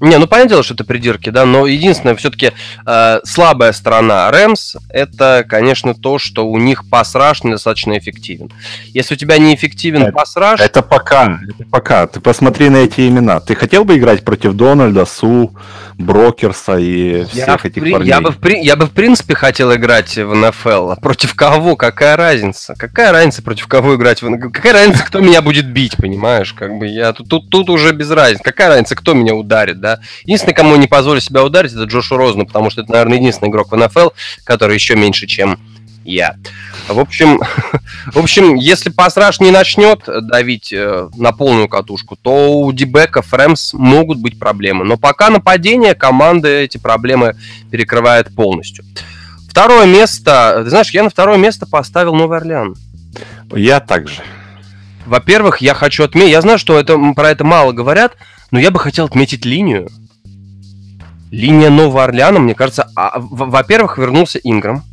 [0.01, 2.51] Не, ну понятное дело, что это придирки, да, но единственное, все-таки
[2.85, 8.51] э, слабая сторона Рэмс это, конечно, то, что у них пасраж недостаточно эффективен.
[8.87, 10.59] Если у тебя неэффективен это, пасраж...
[10.59, 12.07] Это пока, это пока.
[12.07, 13.39] Ты посмотри на эти имена.
[13.39, 15.55] Ты хотел бы играть против Дональда, Су,
[15.97, 17.91] Брокерса и всех я этих при...
[17.91, 18.07] парней?
[18.07, 18.61] Я бы, в при...
[18.61, 20.91] я бы, в принципе, хотел играть в НФЛ.
[20.91, 21.75] А против кого?
[21.75, 22.75] Какая разница?
[22.77, 24.21] Какая разница, против кого играть?
[24.21, 24.49] В...
[24.51, 26.53] Какая разница, кто меня будет бить, понимаешь?
[26.53, 27.13] Как бы я...
[27.13, 28.43] Тут, тут, тут уже без разницы.
[28.43, 29.99] Какая разница, кто меня ударит, да?
[30.23, 33.71] Единственный, кому не позволю себя ударить, это Джошу Розну, потому что это, наверное, единственный игрок
[33.71, 34.09] в НФЛ,
[34.43, 35.59] который еще меньше, чем
[36.05, 36.35] я.
[36.87, 37.39] В общем,
[38.13, 43.73] в общем, если Пасраж не начнет давить э, на полную катушку, то у Дебека Рэмс
[43.73, 44.85] могут быть проблемы.
[44.85, 47.35] Но пока нападение команды эти проблемы
[47.71, 48.85] перекрывает полностью.
[49.49, 52.75] Второе место, ты знаешь, я на второе место поставил Новый Орлеан.
[53.53, 54.21] Я также.
[55.05, 58.13] Во-первых, я хочу отметить, я знаю, что это, про это мало говорят,
[58.51, 59.89] но я бы хотел отметить линию.
[61.31, 64.83] Линия Нового Орлеана, мне кажется, а, во-первых, вернулся Инграм.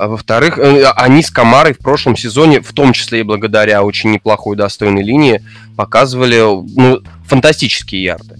[0.00, 4.10] А во-вторых, э, они с Камарой в прошлом сезоне, в том числе и благодаря очень
[4.10, 5.44] неплохой достойной линии,
[5.76, 8.36] показывали ну, фантастические ярды.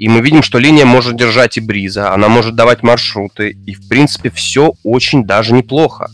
[0.00, 3.88] И мы видим, что линия может держать и Бриза, она может давать маршруты, и, в
[3.88, 6.10] принципе, все очень даже неплохо.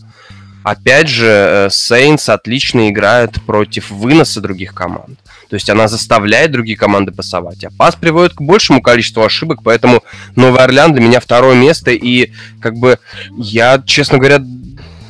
[0.64, 5.18] Опять же, Сейнс отлично играет против выноса других команд.
[5.48, 7.64] То есть она заставляет другие команды пасовать.
[7.64, 10.04] А пас приводит к большему количеству ошибок, поэтому
[10.36, 11.90] Новый Орлеан для меня второе место.
[11.90, 12.98] И как бы
[13.38, 14.44] я, честно говоря,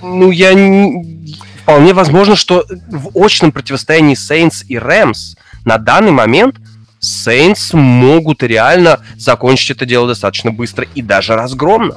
[0.02, 1.36] ну я не...
[1.62, 6.56] вполне возможно, что в очном противостоянии Сейнс и Рэмс на данный момент
[7.00, 11.96] Сейнс могут реально закончить это дело достаточно быстро и даже разгромно.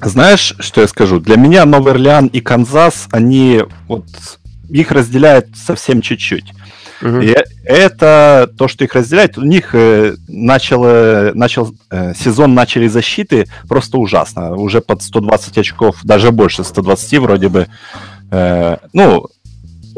[0.00, 1.20] Знаешь, что я скажу?
[1.20, 4.06] Для меня Новый Орлеан и Канзас, они вот
[4.68, 6.52] их разделяют совсем чуть-чуть.
[7.02, 7.20] Угу.
[7.20, 7.34] И
[7.64, 9.38] это то, что их разделяет.
[9.38, 14.54] У них э, начало, начал э, сезон начали защиты просто ужасно.
[14.54, 17.66] Уже под 120 очков, даже больше 120 вроде бы.
[18.30, 19.26] Э, ну,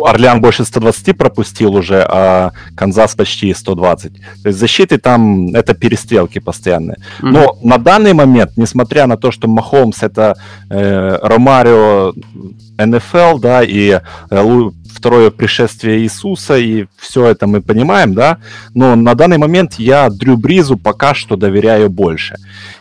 [0.03, 4.13] Орлеан больше 120 пропустил уже, а Канзас почти 120.
[4.43, 6.97] То есть защиты там это перестрелки постоянные.
[6.97, 7.31] Mm-hmm.
[7.31, 10.37] Но на данный момент, несмотря на то, что Махомс это
[10.71, 12.13] э, Ромарио
[12.79, 18.39] НФЛ, да, и э, второе пришествие Иисуса, и все это мы понимаем, да,
[18.75, 22.37] но на данный момент я Дрю Бризу пока что доверяю больше.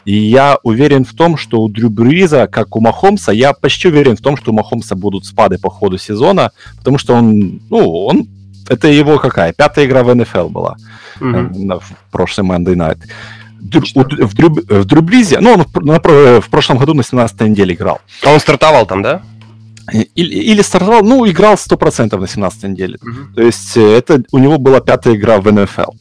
[0.06, 4.15] И я уверен в том, что у Дрю Бриза, как у Махомса, я почти уверен
[4.15, 8.27] в том, что у Махомса будут спады по ходу сезона, потому что он, ну, он
[8.69, 9.53] это его какая?
[9.53, 10.77] Пятая игра в НФЛ была
[11.19, 11.79] mm-hmm.
[11.79, 12.99] в прошлый Monday Night.
[13.60, 17.99] в, Дрю, в Дрюбризе, ну, он в, на, в прошлом году на 17 неделе играл.
[18.23, 19.21] А он стартовал там, да?
[19.91, 22.97] Или, или стартовал, ну, играл 100% на 17 неделе.
[23.01, 23.35] Uh-huh.
[23.35, 25.91] То есть э, это у него была пятая игра в НФЛ.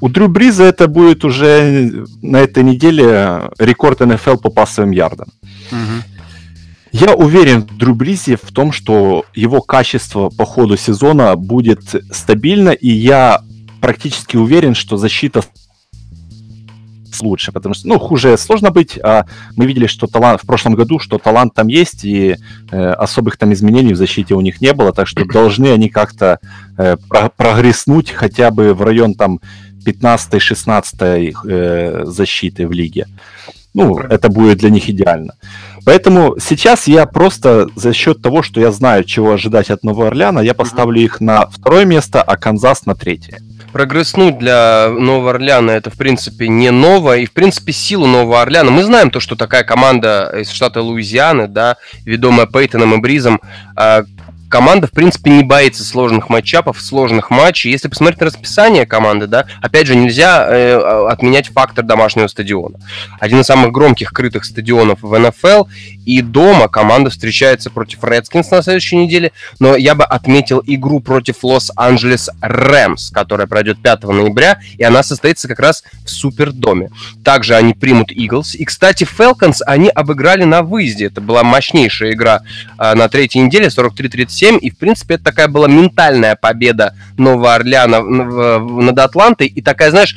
[0.00, 5.28] У Дрю Бриза это будет уже на этой неделе рекорд НФЛ по пассовым ярдам.
[5.70, 6.02] Uh-huh.
[6.92, 12.70] Я уверен в Дрю Бризе в том, что его качество по ходу сезона будет стабильно,
[12.70, 13.40] и я
[13.80, 15.42] практически уверен, что защита
[17.20, 20.98] лучше, потому что, ну, хуже сложно быть, а мы видели, что талант в прошлом году,
[20.98, 22.36] что талант там есть, и
[22.70, 26.38] э, особых там изменений в защите у них не было, так что должны они как-то
[26.78, 29.40] э, про прогресснуть хотя бы в район там
[29.84, 33.06] 15-16 э, защиты в лиге.
[33.72, 35.34] Ну, это будет для них идеально.
[35.84, 40.40] Поэтому сейчас я просто за счет того, что я знаю, чего ожидать от Нового Орлеана,
[40.40, 43.38] я поставлю их на второе место, а Канзас на третье
[43.72, 47.16] прогресснуть для Нового Орлеана это, в принципе, не ново.
[47.16, 48.70] И, в принципе, силу Нового Орлеана.
[48.70, 53.40] Мы знаем то, что такая команда из штата Луизианы, да, ведомая Пейтоном и Бризом,
[53.76, 54.04] а,
[54.50, 57.70] команда, в принципе, не боится сложных матчапов, сложных матчей.
[57.70, 62.78] Если посмотреть на расписание команды, да, опять же, нельзя э, отменять фактор домашнего стадиона.
[63.20, 65.64] Один из самых громких крытых стадионов в НФЛ.
[66.04, 69.32] И дома команда встречается против Redskins на следующей неделе.
[69.60, 74.58] Но я бы отметил игру против Лос-Анджелес Рэмс, которая пройдет 5 ноября.
[74.76, 76.90] И она состоится как раз в Супердоме.
[77.24, 78.56] Также они примут Eagles.
[78.56, 81.06] И, кстати, Falcons они обыграли на выезде.
[81.06, 82.42] Это была мощнейшая игра
[82.78, 87.54] э, на третьей неделе, 43-37 7, и, в принципе, это такая была ментальная победа Нового
[87.54, 90.16] Орлеана над Атлантой, и такая, знаешь,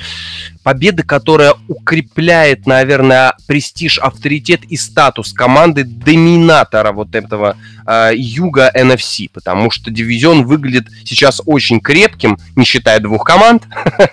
[0.64, 9.30] победа, которая укрепляет, наверное, престиж, авторитет и статус команды доминатора вот этого э, юга NFC,
[9.32, 13.64] потому что дивизион выглядит сейчас очень крепким, не считая двух команд,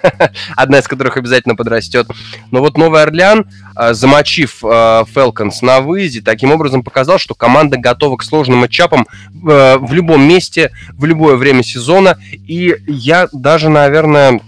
[0.56, 2.08] одна из которых обязательно подрастет.
[2.50, 5.04] Но вот Новый Орлеан, э, замочив э,
[5.62, 11.04] на выезде, таким образом показал, что команда готова к сложным матчапам в любом месте, в
[11.04, 12.18] любое время сезона.
[12.32, 14.40] И я даже, наверное,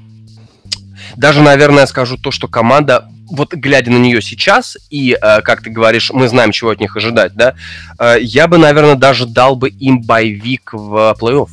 [1.17, 5.71] даже, наверное, скажу то, что команда вот глядя на нее сейчас, и, э, как ты
[5.71, 7.55] говоришь, мы знаем, чего от них ожидать, да,
[7.99, 11.49] э, я бы, наверное, даже дал бы им боевик в плей-офф.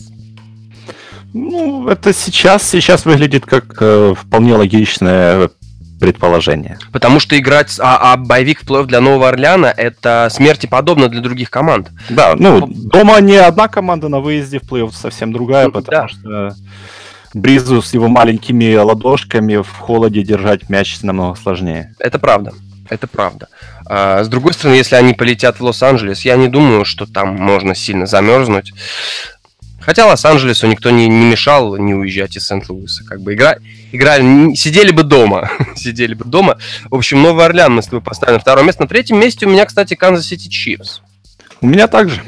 [1.34, 5.50] Ну, это сейчас, сейчас выглядит как э, вполне логичное
[6.00, 6.80] предположение.
[6.91, 11.22] Потому что играть, а, а боевик в плей-офф для Нового Орлеана это смерти подобно для
[11.22, 11.91] других команд.
[12.10, 16.08] Да, ну, дома не одна команда, на выезде в плей-офф совсем другая, ну, потому да.
[16.08, 16.56] что
[17.33, 21.95] Бризу с его маленькими ладошками в холоде держать мяч намного сложнее.
[21.99, 22.53] Это правда.
[22.89, 23.49] Это правда.
[23.85, 27.75] А, с другой стороны, если они полетят в Лос-Анджелес, я не думаю, что там можно
[27.75, 28.73] сильно замерзнуть.
[29.79, 33.03] Хотя Лос-Анджелесу никто не, не мешал не уезжать из Сент-Луиса.
[33.05, 33.57] Как бы игра,
[33.91, 35.49] играли, сидели бы дома.
[35.75, 36.57] сидели бы дома.
[36.89, 38.83] В общем, Новый Орлеан мы с тобой поставим на второе место.
[38.83, 41.01] На третьем месте у меня, кстати, Канзас Сити Чифс.
[41.61, 42.21] У меня также.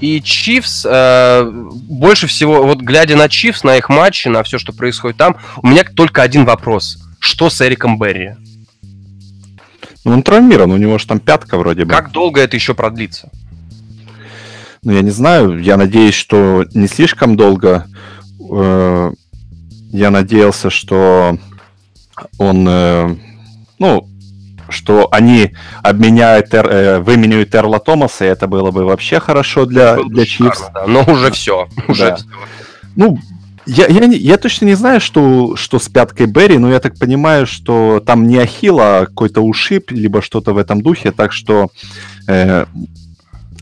[0.00, 4.72] И Чивс, э, больше всего, вот глядя на Чивс, на их матчи, на все, что
[4.72, 6.98] происходит там, у меня только один вопрос.
[7.18, 8.34] Что с Эриком Берри?
[10.04, 11.90] Ну, он травмирован, у него же там пятка вроде бы.
[11.90, 13.30] Как долго это еще продлится?
[14.82, 15.58] Ну, я не знаю.
[15.58, 17.86] Я надеюсь, что не слишком долго.
[18.50, 19.12] Э,
[19.92, 21.38] я надеялся, что
[22.38, 23.16] он, э,
[23.78, 24.08] ну,
[24.70, 25.52] что они
[25.82, 30.64] обменяют, э, выменяют Эрла Томаса, и это было бы вообще хорошо для, для Чивс.
[30.72, 31.68] Да, но уже все.
[31.88, 32.16] Уже да.
[32.16, 32.26] все.
[32.96, 33.18] Ну,
[33.66, 37.46] я, я, я точно не знаю, что, что с пяткой Берри, но я так понимаю,
[37.46, 41.68] что там не ахилл, а какой-то ушиб, либо что-то в этом духе, так что
[42.26, 42.64] э,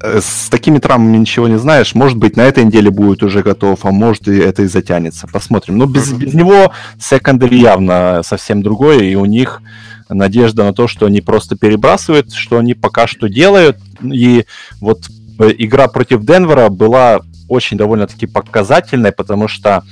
[0.03, 1.95] э, с такими травмами ничего не знаешь.
[1.95, 5.27] Может быть, на этой неделе будет уже готов, а может, и это и затянется.
[5.27, 5.77] Посмотрим.
[5.77, 9.61] Но без, без него секондари явно совсем другое, и у них
[10.09, 13.79] надежда на то, что они просто перебрасывают, что они пока что делают.
[14.03, 14.45] И
[14.81, 19.85] вот э, игра против Денвера была очень довольно-таки показательной, потому что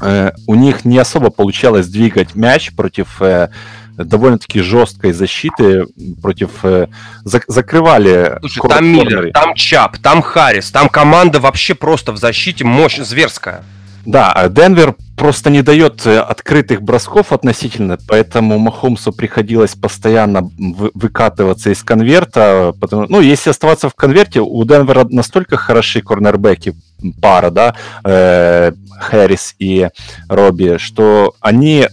[0.00, 3.48] э, у них не особо получалось двигать мяч против э,
[3.96, 5.86] довольно-таки жесткой защиты,
[6.22, 6.64] против...
[6.64, 6.88] Э,
[7.24, 8.38] зак- закрывали...
[8.40, 13.64] Слушай, там Миллер, там Чап, там Харрис, там команда вообще просто в защите мощь зверская.
[14.06, 21.70] Да, а Денвер просто не дает э, открытых бросков относительно, поэтому Махомсу приходилось постоянно выкатываться
[21.70, 22.72] из конверта.
[22.80, 26.74] Потому, ну, если оставаться в конверте, у Денвера настолько хороши корнербеки,
[27.20, 29.88] пара, да, э, Хэрис и
[30.28, 31.88] Робби, что они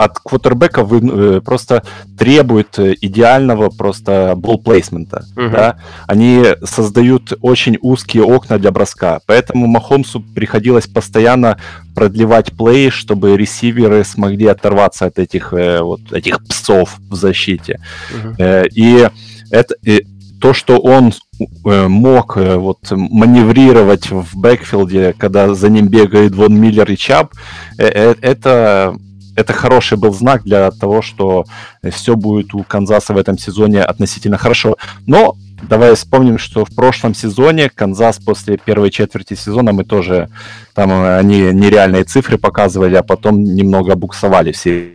[0.00, 1.82] от квотербека вы, э, просто
[2.18, 5.26] требуют э, идеального просто болл-плейсмента.
[5.36, 5.50] Uh-huh.
[5.50, 5.76] Да?
[6.06, 11.58] Они создают очень узкие окна для броска, поэтому Махомсу приходилось постоянно
[11.94, 17.78] продлевать плей, чтобы ресиверы смогли оторваться от этих, э, вот, этих псов в защите.
[18.10, 18.68] Uh-huh.
[18.74, 19.06] И
[19.50, 19.74] это...
[19.82, 20.06] И
[20.40, 21.12] то, что он
[21.54, 27.34] мог вот маневрировать в бэкфилде, когда за ним бегает Вон Миллер и Чабб,
[27.76, 28.96] это
[29.40, 31.44] это хороший был знак для того, что
[31.90, 34.76] все будет у Канзаса в этом сезоне относительно хорошо.
[35.06, 40.28] Но давай вспомним, что в прошлом сезоне Канзас после первой четверти сезона мы тоже
[40.74, 44.94] там они нереальные цифры показывали, а потом немного буксовали все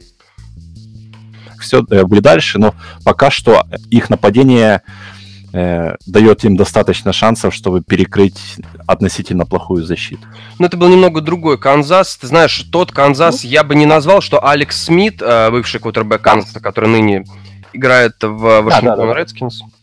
[1.65, 4.81] все э, были дальше, но пока что их нападение
[5.55, 10.27] э, дает им достаточно шансов, чтобы перекрыть относительно плохую защиту.
[10.59, 12.17] Ну, это был немного другой Канзас.
[12.17, 13.49] Ты знаешь, тот Канзас ну?
[13.49, 17.25] я бы не назвал, что Алекс Смит, э, бывший квотербек Канзаса, который ныне
[17.73, 19.74] играет в Вашингтон Редскинс, да, да, да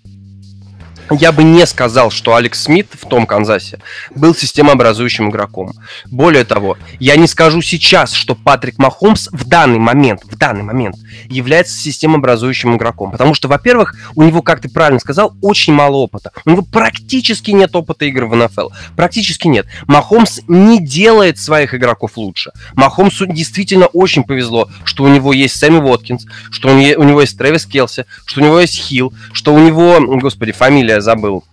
[1.11, 3.81] я бы не сказал, что Алекс Смит в том Канзасе
[4.15, 5.73] был системообразующим игроком.
[6.07, 10.97] Более того, я не скажу сейчас, что Патрик Махомс в данный момент, в данный момент
[11.29, 13.11] является системообразующим игроком.
[13.13, 16.33] Потому что, во-первых, у него, как ты правильно сказал, очень мало опыта.
[16.45, 18.69] У него практически нет опыта игры в НФЛ.
[18.97, 19.67] Практически нет.
[19.87, 22.53] Махомс не делает своих игроков лучше.
[22.75, 27.67] Махомсу действительно очень повезло, что у него есть Сэмми Воткинс, что у него есть Трэвис
[27.67, 31.45] Келси, что у него есть Хилл, что у него, господи, фамилия забыл.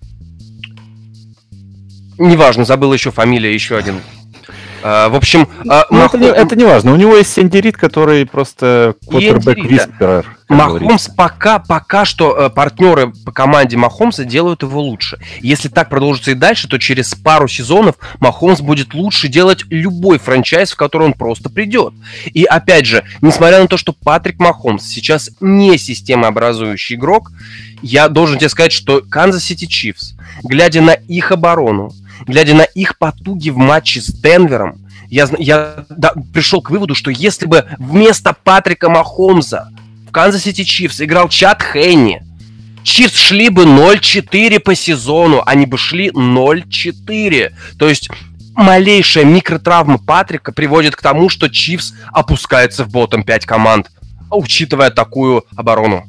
[2.18, 4.02] Неважно, забыл еще фамилия, еще один.
[4.84, 5.48] А, в общем...
[5.68, 6.14] А, ну, Мах...
[6.14, 6.94] это, не, это не важно.
[6.94, 10.26] У него есть Сенди который просто квотербек висперер.
[10.50, 15.20] Махомс пока, пока что э, партнеры по команде Махомса делают его лучше.
[15.42, 20.72] Если так продолжится и дальше, то через пару сезонов Махомс будет лучше делать любой франчайз,
[20.72, 21.94] в который он просто придет.
[22.34, 27.32] И опять же, несмотря на то, что Патрик Махомс сейчас не системообразующий игрок,
[27.84, 31.92] я должен тебе сказать, что Канзас Сити Чифс, глядя на их оборону,
[32.28, 34.80] глядя на их потуги в матче с Денвером,
[35.10, 39.70] я, я да, пришел к выводу, что если бы вместо Патрика Махомза
[40.08, 42.22] в Канзас Сити Чифс играл Чат Хенни,
[42.84, 47.52] Чифс шли бы 0-4 по сезону, они бы шли 0-4.
[47.78, 48.10] То есть
[48.54, 53.92] малейшая микротравма Патрика приводит к тому, что Чифс опускается в ботом 5 команд,
[54.30, 56.06] учитывая такую оборону.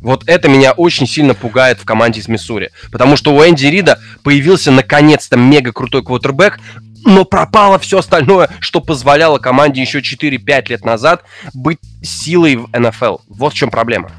[0.00, 2.70] Вот это меня очень сильно пугает в команде из Миссури.
[2.90, 6.58] Потому что у Энди Рида появился наконец-то мега крутой квотербек,
[7.04, 11.22] но пропало все остальное, что позволяло команде еще 4-5 лет назад
[11.54, 13.18] быть силой в НФЛ.
[13.28, 14.10] Вот в чем проблема.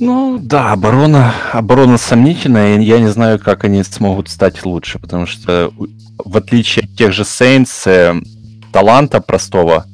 [0.00, 5.26] Ну да, оборона, оборона сомнительная, и я не знаю, как они смогут стать лучше, потому
[5.26, 5.72] что
[6.18, 8.20] в отличие от тех же Saints, э,
[8.72, 9.86] таланта простого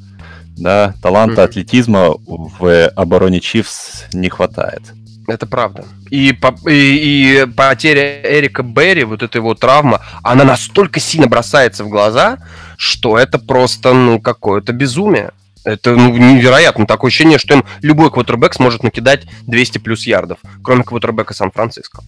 [0.61, 1.45] да, таланта, mm-hmm.
[1.45, 4.81] атлетизма в обороне Чивс не хватает.
[5.27, 5.85] Это правда.
[6.09, 6.37] И,
[6.67, 12.37] и, и потеря Эрика Берри, вот эта его травма, она настолько сильно бросается в глаза,
[12.77, 15.31] что это просто, ну, какое-то безумие.
[15.63, 16.85] Это ну, невероятно.
[16.85, 22.03] Такое ощущение, что им любой квотербек сможет накидать 200 плюс ярдов, кроме квотербека Сан-Франциско.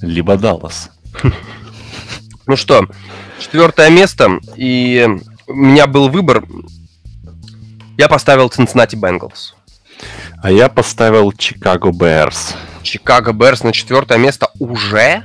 [0.00, 0.90] Либо Даллас.
[2.46, 2.86] Ну что,
[3.38, 5.08] четвертое место, и
[5.46, 6.44] у меня был выбор.
[7.98, 9.54] Я поставил Cincinnati Bengals.
[10.42, 12.54] А я поставил Чикаго Берс.
[12.82, 15.24] Чикаго Берс на четвертое место уже?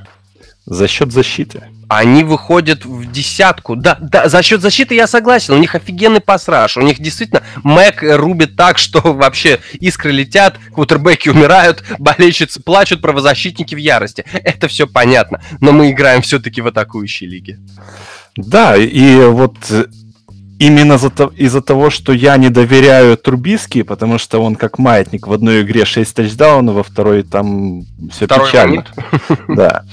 [0.65, 1.63] За счет защиты.
[1.89, 3.77] Они выходят в десятку.
[3.77, 5.53] Да, да, за счет защиты я согласен.
[5.53, 6.75] У них офигенный пассаж.
[6.75, 13.73] У них действительно Мэг рубит так, что вообще искры летят, квотербеки умирают, болельщицы плачут, правозащитники
[13.73, 14.25] в ярости.
[14.33, 15.41] Это все понятно.
[15.61, 17.59] Но мы играем все-таки в атакующей лиге.
[18.35, 19.55] Да, и вот
[20.59, 20.97] именно
[21.35, 25.85] из-за того, что я не доверяю Трубиски, потому что он как маятник в одной игре
[25.85, 28.85] 6 тачдаунов, во второй там все Второй печально.
[29.47, 29.83] Да.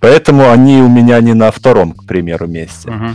[0.00, 2.90] Поэтому они у меня не на втором, к примеру, месте.
[2.90, 3.06] Угу.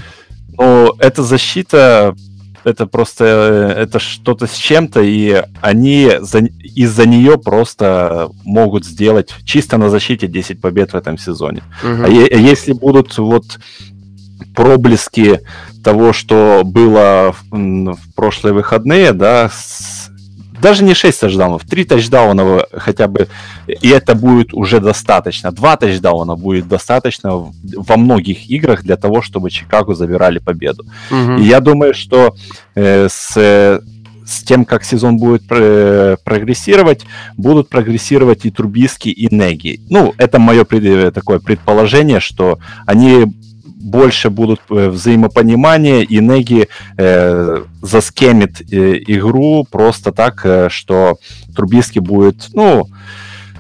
[0.57, 2.15] Но эта защита,
[2.63, 9.77] это просто это что-то с чем-то, и они за, из-за нее просто могут сделать чисто
[9.77, 11.63] на защите 10 побед в этом сезоне.
[11.83, 12.03] Угу.
[12.03, 13.59] А, е- если будут вот
[14.55, 15.41] проблески
[15.87, 20.09] того, что было в, в прошлые выходные, да, с,
[20.61, 23.29] даже не 6 тачдаунов, 3 тачдауна хотя бы,
[23.67, 25.53] и это будет уже достаточно.
[25.53, 30.83] 2 тачдауна будет достаточно во многих играх для того, чтобы Чикаго забирали победу.
[31.09, 31.37] Угу.
[31.37, 32.35] И я думаю, что
[32.75, 33.81] э, с
[34.25, 37.05] с тем, как сезон будет э, прогрессировать,
[37.37, 39.79] будут прогрессировать и Трубиски, и Неги.
[39.89, 43.33] Ну, это мое пред, такое предположение, что они
[43.79, 46.67] больше будут э, взаимопонимания, и Неги
[46.97, 51.17] э, заскемит э, игру просто так, э, что
[51.55, 52.87] Трубиски будет, ну,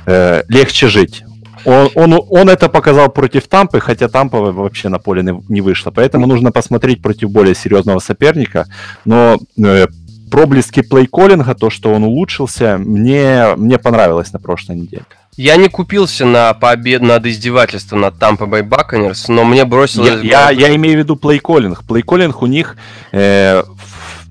[0.05, 1.23] э, легче жить.
[1.65, 5.91] Он, он, он это показал против Тампы, хотя Тампа вообще на поле не вышла.
[5.91, 8.67] Поэтому нужно посмотреть против более серьезного соперника.
[9.05, 9.87] Но э,
[10.31, 15.05] проблески плейколлинга, то, что он улучшился, мне, мне понравилось на прошлой неделе.
[15.37, 20.23] Я не купился на побед над издевательством над Tampa Bay Buccaneers, но мне бросилось...
[20.23, 21.83] Я, я, я имею в виду плейколлинг.
[21.85, 22.75] Плейколлинг у них
[23.11, 23.61] э,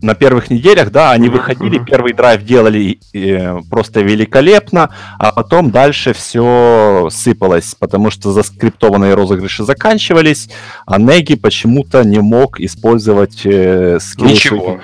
[0.02, 6.12] на первых неделях, да, они выходили, первый драйв делали э, просто великолепно, а потом дальше
[6.12, 10.48] все сыпалось, потому что заскриптованные розыгрыши заканчивались,
[10.86, 14.30] а Неги почему-то не мог использовать э, скиллы.
[14.30, 14.80] Ничего.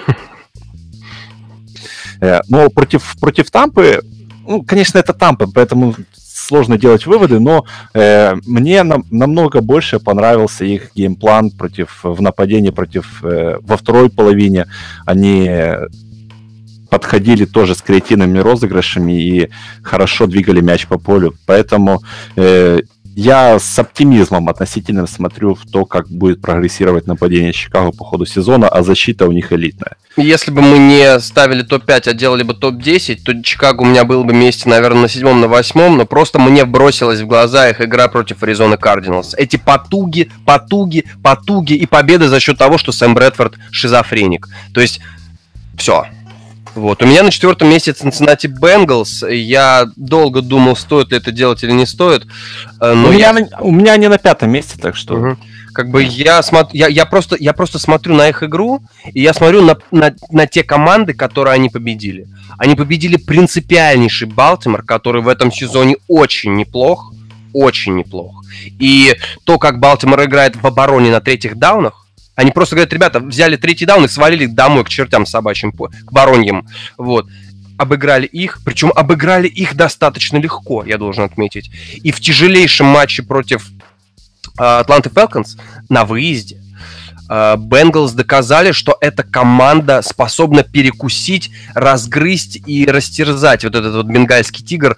[2.21, 4.01] Э, но против, против Тампы
[4.47, 7.65] ну, конечно, это Тампа, поэтому сложно делать выводы, но
[7.95, 14.11] э, мне на, намного больше понравился их геймплан против в нападении против э, во второй
[14.11, 14.67] половине.
[15.07, 15.51] Они
[16.93, 19.51] подходили тоже с креативными розыгрышами и
[19.83, 21.35] хорошо двигали мяч по полю.
[21.47, 22.03] Поэтому
[22.37, 22.81] э,
[23.17, 28.69] я с оптимизмом относительно смотрю в то, как будет прогрессировать нападение Чикаго по ходу сезона,
[28.69, 29.97] а защита у них элитная.
[30.17, 34.25] Если бы мы не ставили топ-5, а делали бы топ-10, то Чикаго у меня был
[34.25, 38.09] бы месте, наверное, на седьмом, на восьмом, но просто мне бросилась в глаза их игра
[38.09, 39.35] против Аризоны Кардиналс.
[39.35, 44.49] Эти потуги, потуги, потуги и победы за счет того, что Сэм Брэдфорд шизофреник.
[44.75, 45.01] То есть,
[45.79, 46.05] все,
[46.75, 47.03] вот.
[47.03, 49.31] У меня на четвертом месте Cincinnati Bengals.
[49.33, 52.27] Я долго думал, стоит ли это делать или не стоит.
[52.81, 53.33] Э, но у, я...
[53.33, 55.15] меня, у меня не на пятом месте, так что...
[55.15, 55.37] Угу.
[55.73, 59.33] Как бы я, смотрю, я, я, просто, я просто смотрю на их игру, и я
[59.33, 62.27] смотрю на, на, на те команды, которые они победили.
[62.59, 67.13] Они победили принципиальнейший Балтимор, который в этом сезоне очень неплох.
[67.55, 68.45] Очень неплох.
[68.79, 69.15] И
[69.45, 73.85] то, как Балтимор играет в обороне на третьих даунах, они просто говорят, ребята, взяли третий
[73.85, 76.67] даун и свалили домой к чертям собачьим, к бароньим.
[76.97, 77.27] Вот
[77.77, 81.71] обыграли их, причем обыграли их достаточно легко, я должен отметить.
[82.03, 83.69] И в тяжелейшем матче против
[84.57, 86.59] Атланты uh, Falcons на выезде
[87.29, 94.65] Бенгалс uh, доказали, что эта команда способна перекусить, разгрызть и растерзать вот этот вот бенгальский
[94.65, 94.97] тигр.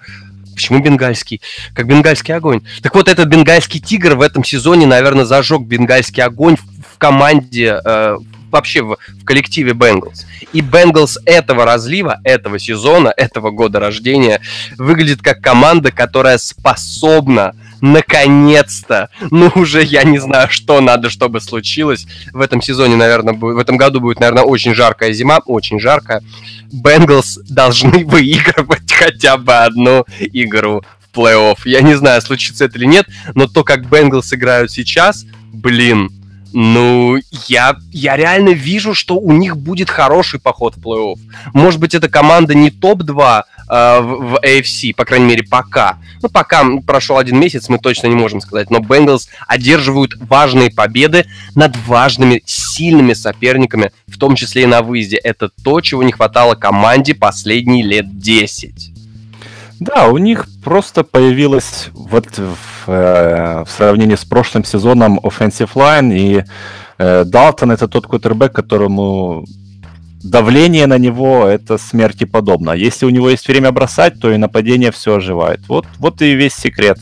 [0.53, 1.41] Почему бенгальский?
[1.73, 2.61] Как бенгальский огонь.
[2.81, 8.17] Так вот, этот бенгальский тигр в этом сезоне, наверное, зажег бенгальский огонь в команде, э,
[8.51, 10.25] вообще в, в коллективе Бенгалс.
[10.53, 14.39] И Бенгалс этого разлива, этого сезона, этого года рождения
[14.77, 17.53] выглядит как команда, которая способна
[17.85, 22.07] наконец-то, ну уже я не знаю, что надо, чтобы случилось.
[22.33, 26.23] В этом сезоне, наверное, будет, в этом году будет, наверное, очень жаркая зима, очень жаркая.
[26.71, 31.57] Бенгалс должны выигрывать хотя бы одну игру в плей-офф.
[31.65, 36.09] Я не знаю, случится это или нет, но то, как Бенгалс играют сейчас, блин,
[36.53, 37.17] ну,
[37.47, 41.17] я, я реально вижу, что у них будет хороший поход в плей-офф.
[41.53, 45.97] Может быть, эта команда не топ-2 э, в, в AFC, по крайней мере, пока.
[46.21, 48.69] Ну, пока прошел один месяц, мы точно не можем сказать.
[48.69, 55.17] Но Бенгалс одерживают важные победы над важными, сильными соперниками, в том числе и на выезде.
[55.17, 58.91] Это то, чего не хватало команде последние лет 10.
[59.79, 66.17] Да, у них просто появилась вот в, э, в сравнении с прошлым сезоном offensive line,
[66.17, 66.43] и
[66.97, 69.45] э, Далтон это тот кутербэк, которому
[70.25, 72.71] давление на него это смерти подобно.
[72.71, 75.61] Если у него есть время бросать, то и нападение все оживает.
[75.67, 76.97] Вот, вот и весь секрет.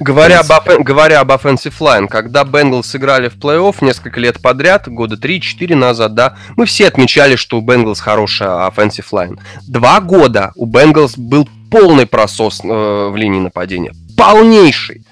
[0.00, 0.84] Говоря об, офен...
[0.84, 6.14] говоря об offensive line, когда Бенгалс сыграли в плей-офф несколько лет подряд, года 3-4 назад,
[6.14, 9.40] да, мы все отмечали, что у Бенгалс хорошая offensive line.
[9.66, 13.92] Два года у Бенгалс был полный просос э, в линии нападения.
[14.16, 15.04] Полнейший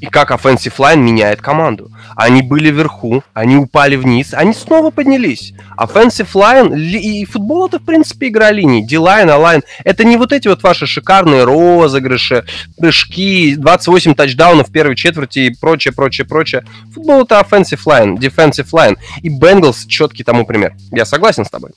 [0.00, 1.90] и как offensive line меняет команду.
[2.14, 5.52] Они были вверху, они упали вниз, они снова поднялись.
[5.76, 8.86] Offensive line и футбол это, в принципе, игра линий.
[8.86, 9.62] D-line, A-line.
[9.84, 12.44] Это не вот эти вот ваши шикарные розыгрыши,
[12.76, 16.64] прыжки, 28 тачдаунов в первой четверти и прочее, прочее, прочее.
[16.94, 18.96] Футбол это offensive line, defensive line.
[19.22, 20.74] И Bengals четкий тому пример.
[20.92, 21.70] Я согласен с тобой.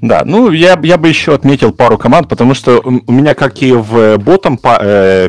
[0.00, 3.72] Да, ну я, я бы еще отметил пару команд, потому что у меня, как и
[3.72, 5.28] в ботом 5, э,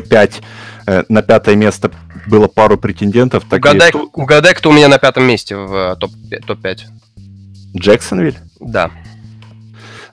[1.08, 1.90] на пятое место
[2.26, 3.44] было пару претендентов.
[3.48, 3.96] Так угадай, и...
[4.12, 6.40] угадай, кто у меня на пятом месте в э, топ-5.
[6.46, 6.58] Топ
[7.76, 8.36] Джексонвиль?
[8.60, 8.90] Да.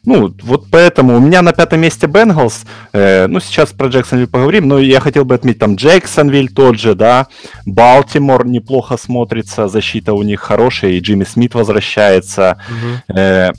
[0.03, 2.65] Ну, вот поэтому у меня на пятом месте Бенгалс.
[2.91, 6.95] Э, ну, сейчас про Джексонвиль поговорим, но я хотел бы отметить там Джексонвиль тот же,
[6.95, 7.27] да.
[7.67, 12.57] Балтимор неплохо смотрится, защита у них хорошая, и Джимми Смит возвращается.
[12.67, 13.19] Угу.
[13.19, 13.51] Э,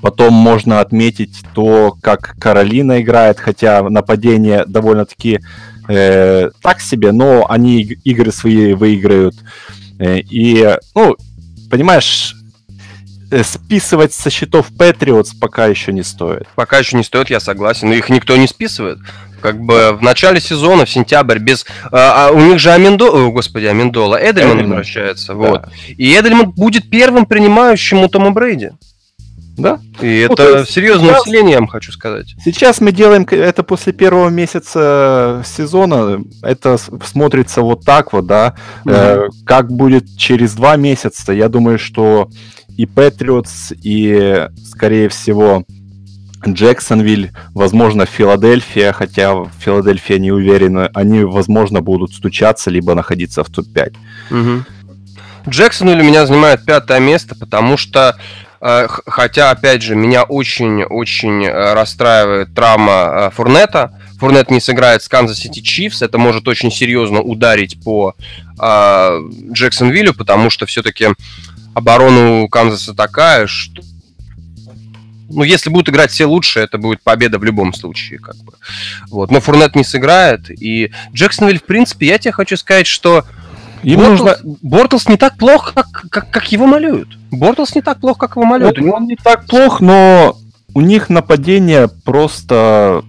[0.00, 5.40] потом можно отметить то, как Каролина играет, хотя нападение довольно-таки
[5.88, 9.34] э, так себе, но они игры свои выиграют.
[9.98, 11.16] Э, и, ну,
[11.70, 12.34] понимаешь,
[13.30, 16.46] э, списывать со счетов Patriots пока еще не стоит.
[16.54, 17.88] Пока еще не стоит, я согласен.
[17.88, 18.98] Но их никто не списывает.
[19.40, 21.66] Как бы в начале сезона, в сентябрь, без...
[21.92, 23.06] А, а у них же Аминдо...
[23.06, 24.16] О, господи, Аминдола.
[24.16, 25.28] Эдельман, Эдельман возвращается.
[25.28, 25.34] Да.
[25.34, 25.64] Вот.
[25.88, 28.70] И Эдельман будет первым принимающим у Тома Брейди.
[29.56, 29.80] Да.
[30.00, 32.34] И ну, это серьезное сейчас, усиление, я вам хочу сказать.
[32.44, 36.22] Сейчас мы делаем это после первого месяца сезона.
[36.42, 38.54] Это смотрится вот так вот, да.
[38.84, 38.94] Угу.
[38.94, 42.28] Э, как будет через два месяца, я думаю, что
[42.76, 45.64] и Патриотс, и, скорее всего,
[46.46, 53.48] Джексонвиль, возможно, Филадельфия, хотя в Филадельфия не уверена, они, возможно, будут стучаться, либо находиться в
[53.48, 53.94] топ-5.
[54.30, 54.64] Угу.
[55.48, 58.16] Джексонвиль меня занимает пятое место, потому что
[58.55, 63.92] Э, хотя, опять же, меня очень-очень э, расстраивает травма э, Фурнета.
[64.18, 66.02] Фурнет не сыграет с Канзас Сити Чифс.
[66.02, 68.14] Это может очень серьезно ударить по
[68.58, 69.20] э,
[69.52, 71.08] Джексонвиллю, потому что все-таки
[71.74, 73.82] оборона у Канзаса такая, что
[75.28, 78.52] ну, если будут играть все лучше, это будет победа в любом случае, как бы.
[79.10, 79.30] Вот.
[79.30, 80.50] Но Фурнет не сыграет.
[80.50, 83.24] И Джексонвиль, в принципе, я тебе хочу сказать, что
[83.86, 84.58] им Бортлс, нужно...
[84.62, 87.16] Бортлс не так плохо, как, как, как его малюют.
[87.30, 88.78] Бортлс не так плохо, как его малюют.
[88.80, 90.36] Он, он не так плох, но
[90.74, 93.04] у них нападение просто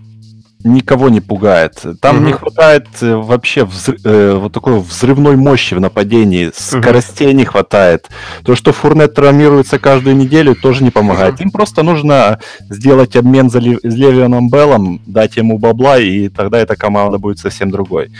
[0.64, 1.84] никого не пугает.
[2.02, 2.26] Там угу.
[2.26, 7.38] не хватает э, вообще взрыв, э, вот такой взрывной мощи в нападении, скоростей угу.
[7.38, 8.08] не хватает.
[8.44, 11.36] То, что Фурнет травмируется каждую неделю, тоже не помогает.
[11.36, 11.44] Угу.
[11.44, 13.80] Им просто нужно сделать обмен за Лев...
[13.84, 18.12] Левионом Беллом, дать ему бабла, и тогда эта команда будет совсем другой.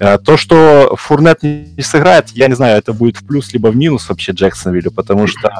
[0.00, 3.76] Э, то, что Фурнет не сыграет, я не знаю, это будет в плюс либо в
[3.76, 5.52] минус вообще Джексонвиллю, потому что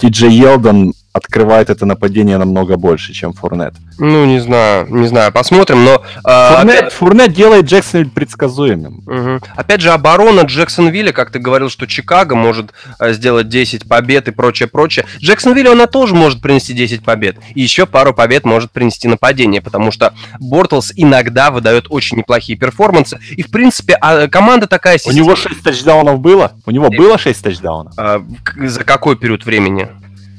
[0.00, 3.74] Ти Джей Елдон открывает это нападение намного больше, чем Фурнет.
[3.98, 6.02] Ну, не знаю, не знаю, посмотрим, но...
[6.26, 6.92] Э, Фурнет, опять...
[6.92, 9.02] Фурнет делает Джексонвиль предсказуемым.
[9.06, 9.46] Угу.
[9.56, 14.30] Опять же, оборона Джексонвилля, как ты говорил, что Чикаго может э, сделать 10 побед и
[14.32, 15.06] прочее, прочее.
[15.20, 17.36] Джексонвиллю она тоже может принести 10 побед.
[17.54, 23.18] И еще пару побед может принести нападение, потому что Бортлс иногда выдает очень неплохие перформансы.
[23.30, 24.98] И, в принципе, а, команда такая...
[25.06, 26.52] У него 6 тачдаунов было?
[26.66, 27.92] У него э, было 6 тачдаунов?
[27.96, 28.22] А,
[28.56, 29.88] за какой период времени?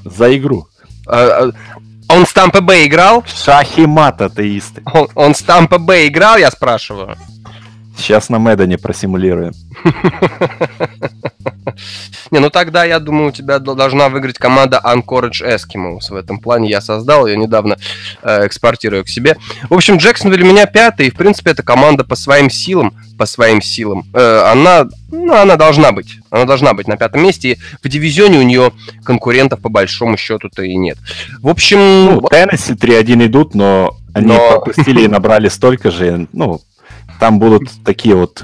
[0.06, 0.68] За игру.
[1.08, 1.52] А,
[2.08, 3.24] а, он с Тампа Б играл?
[3.26, 4.82] Шахи мат, атеисты.
[4.94, 7.16] Он, он с Тампа Б играл, я спрашиваю?
[7.98, 9.54] Сейчас на Мэддоне просимулируем.
[12.32, 16.10] Не, ну тогда, я думаю, у тебя должна выиграть команда Anchorage Eskimos.
[16.10, 17.78] В этом плане я создал ее недавно,
[18.22, 19.38] э, экспортирую к себе.
[19.70, 23.26] В общем, Джексонвилл у меня пятый, и, в принципе, эта команда по своим силам, по
[23.26, 26.20] своим силам, э, она, ну, она должна быть.
[26.30, 27.52] Она должна быть на пятом месте.
[27.52, 28.72] И в дивизионе у нее
[29.04, 30.98] конкурентов, по большому счету-то, и нет.
[31.42, 31.78] В общем...
[31.78, 34.62] Ну, Теннесси 3-1 идут, но они но...
[34.62, 36.28] пропустили и набрали столько же.
[36.34, 36.62] Ну,
[37.20, 38.44] там будут такие вот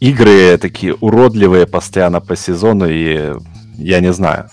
[0.00, 3.34] игры такие уродливые постоянно по сезону, и
[3.78, 4.50] я не знаю.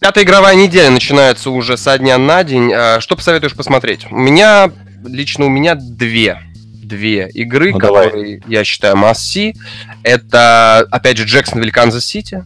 [0.00, 2.70] Пятая игровая неделя начинается уже со дня на день.
[2.72, 4.06] А, что посоветуешь посмотреть?
[4.10, 4.70] У меня,
[5.04, 6.38] лично у меня две.
[6.82, 8.42] Две игры, ну, которые давай.
[8.46, 9.56] я считаю масси.
[10.02, 12.44] Это, опять же, Джексонвилл, Канзас Сити.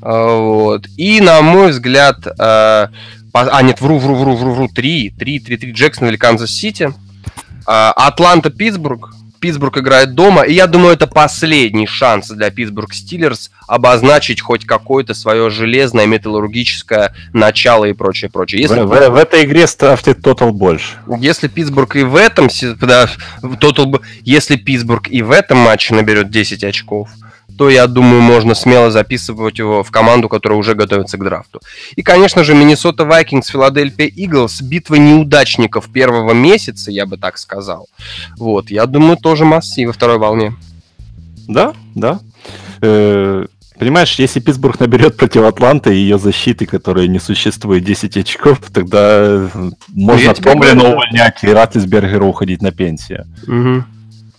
[0.00, 0.86] Вот.
[0.96, 2.90] И, на мой взгляд, а,
[3.32, 6.92] а нет, вру, вру, вру, вру, вру, три, три, три, три, Джексонвилл, Канзас Сити.
[7.66, 14.40] Атланта, Питтсбург Питтсбург играет дома, и я думаю, это последний шанс для Питтсбург Стиллерс обозначить
[14.40, 18.62] хоть какое-то свое железное металлургическое начало и прочее, прочее.
[18.62, 18.80] Если...
[18.80, 20.96] В, в, в этой игре ставьте тотал больше.
[21.20, 22.48] Если Питтсбург и в этом,
[22.80, 23.08] да,
[23.60, 27.10] тотал, если Питтсбург и в этом матче наберет 10 очков,
[27.56, 31.60] то, я думаю, можно смело записывать его в команду, которая уже готовится к драфту.
[31.96, 37.88] И, конечно же, Миннесота Вайкингс, Филадельфия Иглс, битва неудачников первого месяца, я бы так сказал.
[38.36, 40.54] Вот, я думаю, тоже массы во второй волне.
[41.48, 42.20] Да, да.
[42.82, 43.46] Э,
[43.78, 49.48] понимаешь, если Питтсбург наберет против Атланты и ее защиты, которая не существует 10 очков, тогда
[49.88, 53.26] можно Томлина увольнять и Ратлисбергера уходить на пенсию.
[53.46, 53.95] Угу.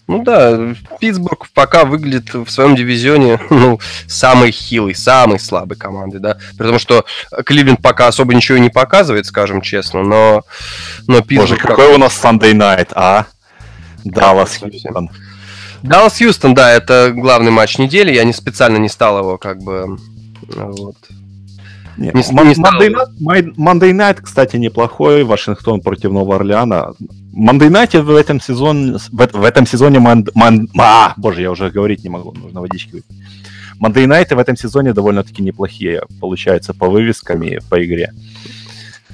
[0.07, 6.37] Ну да, Питтсбург пока выглядит в своем дивизионе ну, самой хилой, самой слабой командой, да.
[6.57, 7.05] Потому что
[7.45, 10.43] Кливленд пока особо ничего не показывает, скажем честно, но,
[11.07, 11.49] но Питтсбург...
[11.49, 13.25] Боже, какой у нас Sunday Night, а?
[14.05, 15.09] Даллас Хьюстон.
[15.83, 18.13] Даллас Хьюстон, да, это главный матч недели.
[18.13, 19.97] Я не специально не стал его как бы
[20.47, 20.95] вот,
[21.97, 25.23] не, не, Monday, Night, Monday Night, кстати, неплохой.
[25.23, 26.93] Вашингтон против Нового Орлеана.
[27.35, 31.69] Monday Night в этом сезоне, в, в этом сезоне, ман, ман, а, боже, я уже
[31.69, 33.15] говорить не могу, нужно водички выпить.
[33.81, 38.13] Monday Night в этом сезоне довольно-таки неплохие, получается, по вывескам и по игре.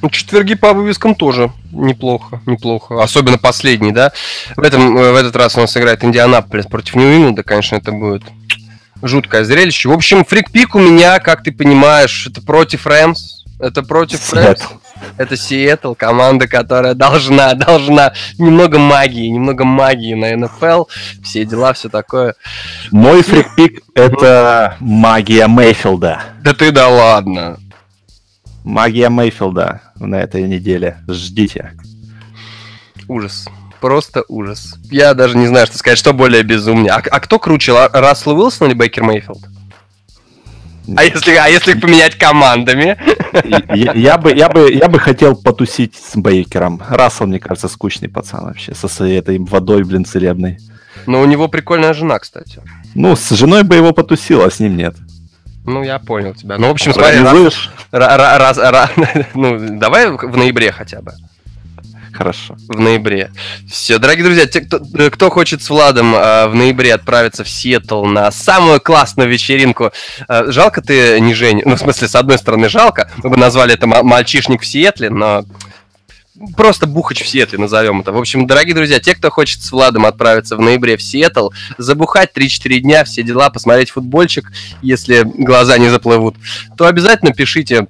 [0.02, 3.02] Ну, четверги по вывескам тоже неплохо, неплохо.
[3.02, 4.12] Особенно последний, да.
[4.58, 7.44] В, этом, в этот раз у нас играет Индианаполис против Нью-Ингланда.
[7.44, 8.24] Конечно, это будет
[9.04, 9.90] жуткое зрелище.
[9.90, 13.44] В общем, фрикпик у меня, как ты понимаешь, это против Рэмс.
[13.60, 14.62] Это против Рэмс.
[15.18, 20.86] Это Сиэтл, команда, которая должна, должна немного магии, немного магии на НФЛ,
[21.22, 22.36] все дела, все такое.
[22.92, 26.22] Мой фрикпик— это магия Мейфилда.
[26.42, 27.60] Да ты да ладно.
[28.64, 30.98] Магия Мейфилда на этой неделе.
[31.08, 31.74] Ждите.
[33.10, 33.48] Ужас
[33.84, 34.76] просто ужас.
[34.90, 36.94] Я даже не знаю, что сказать, что более безумнее.
[36.94, 39.40] А, а кто круче, Рассел Уилсон или Бейкер Мейфилд?
[40.96, 42.98] А если, а если поменять командами?
[43.76, 46.82] Я, я, бы, я, бы, я бы хотел потусить с Бейкером.
[46.88, 50.60] Рассел, мне кажется, скучный пацан вообще, со своей этой водой, блин, целебной.
[51.06, 52.62] Но у него прикольная жена, кстати.
[52.96, 54.96] Ну, с женой бы его потусил, а с ним нет.
[55.66, 56.58] Ну, я понял тебя.
[56.58, 58.90] Ну, в общем, смотри, раз, раз, раз, раз,
[59.34, 61.12] ну, давай в ноябре хотя бы.
[62.14, 62.56] Хорошо.
[62.68, 63.32] В ноябре.
[63.68, 67.50] Все, дорогие друзья, те, кто, э, кто хочет с Владом э, в ноябре отправиться в
[67.50, 69.92] Сиэтл на самую классную вечеринку,
[70.28, 73.74] э, жалко ты не Женя, ну, в смысле, с одной стороны, жалко, мы бы назвали
[73.74, 75.44] это мальчишник в Сиэтле, но
[76.56, 78.12] просто бухач в Сиэтле, назовем это.
[78.12, 81.50] В общем, дорогие друзья, те, кто хочет с Владом отправиться в ноябре в Сиэтл,
[81.80, 84.52] забухать 3-4 дня, все дела, посмотреть футбольчик,
[84.82, 86.36] если глаза не заплывут,
[86.78, 87.88] то обязательно пишите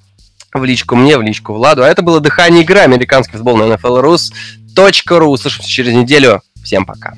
[0.54, 1.84] в личку мне, в личку Владу.
[1.84, 5.26] А это было «Дыхание игры», американский футбол на NFL.rus.ru.
[5.26, 6.42] Услышимся через неделю.
[6.64, 7.14] Всем пока.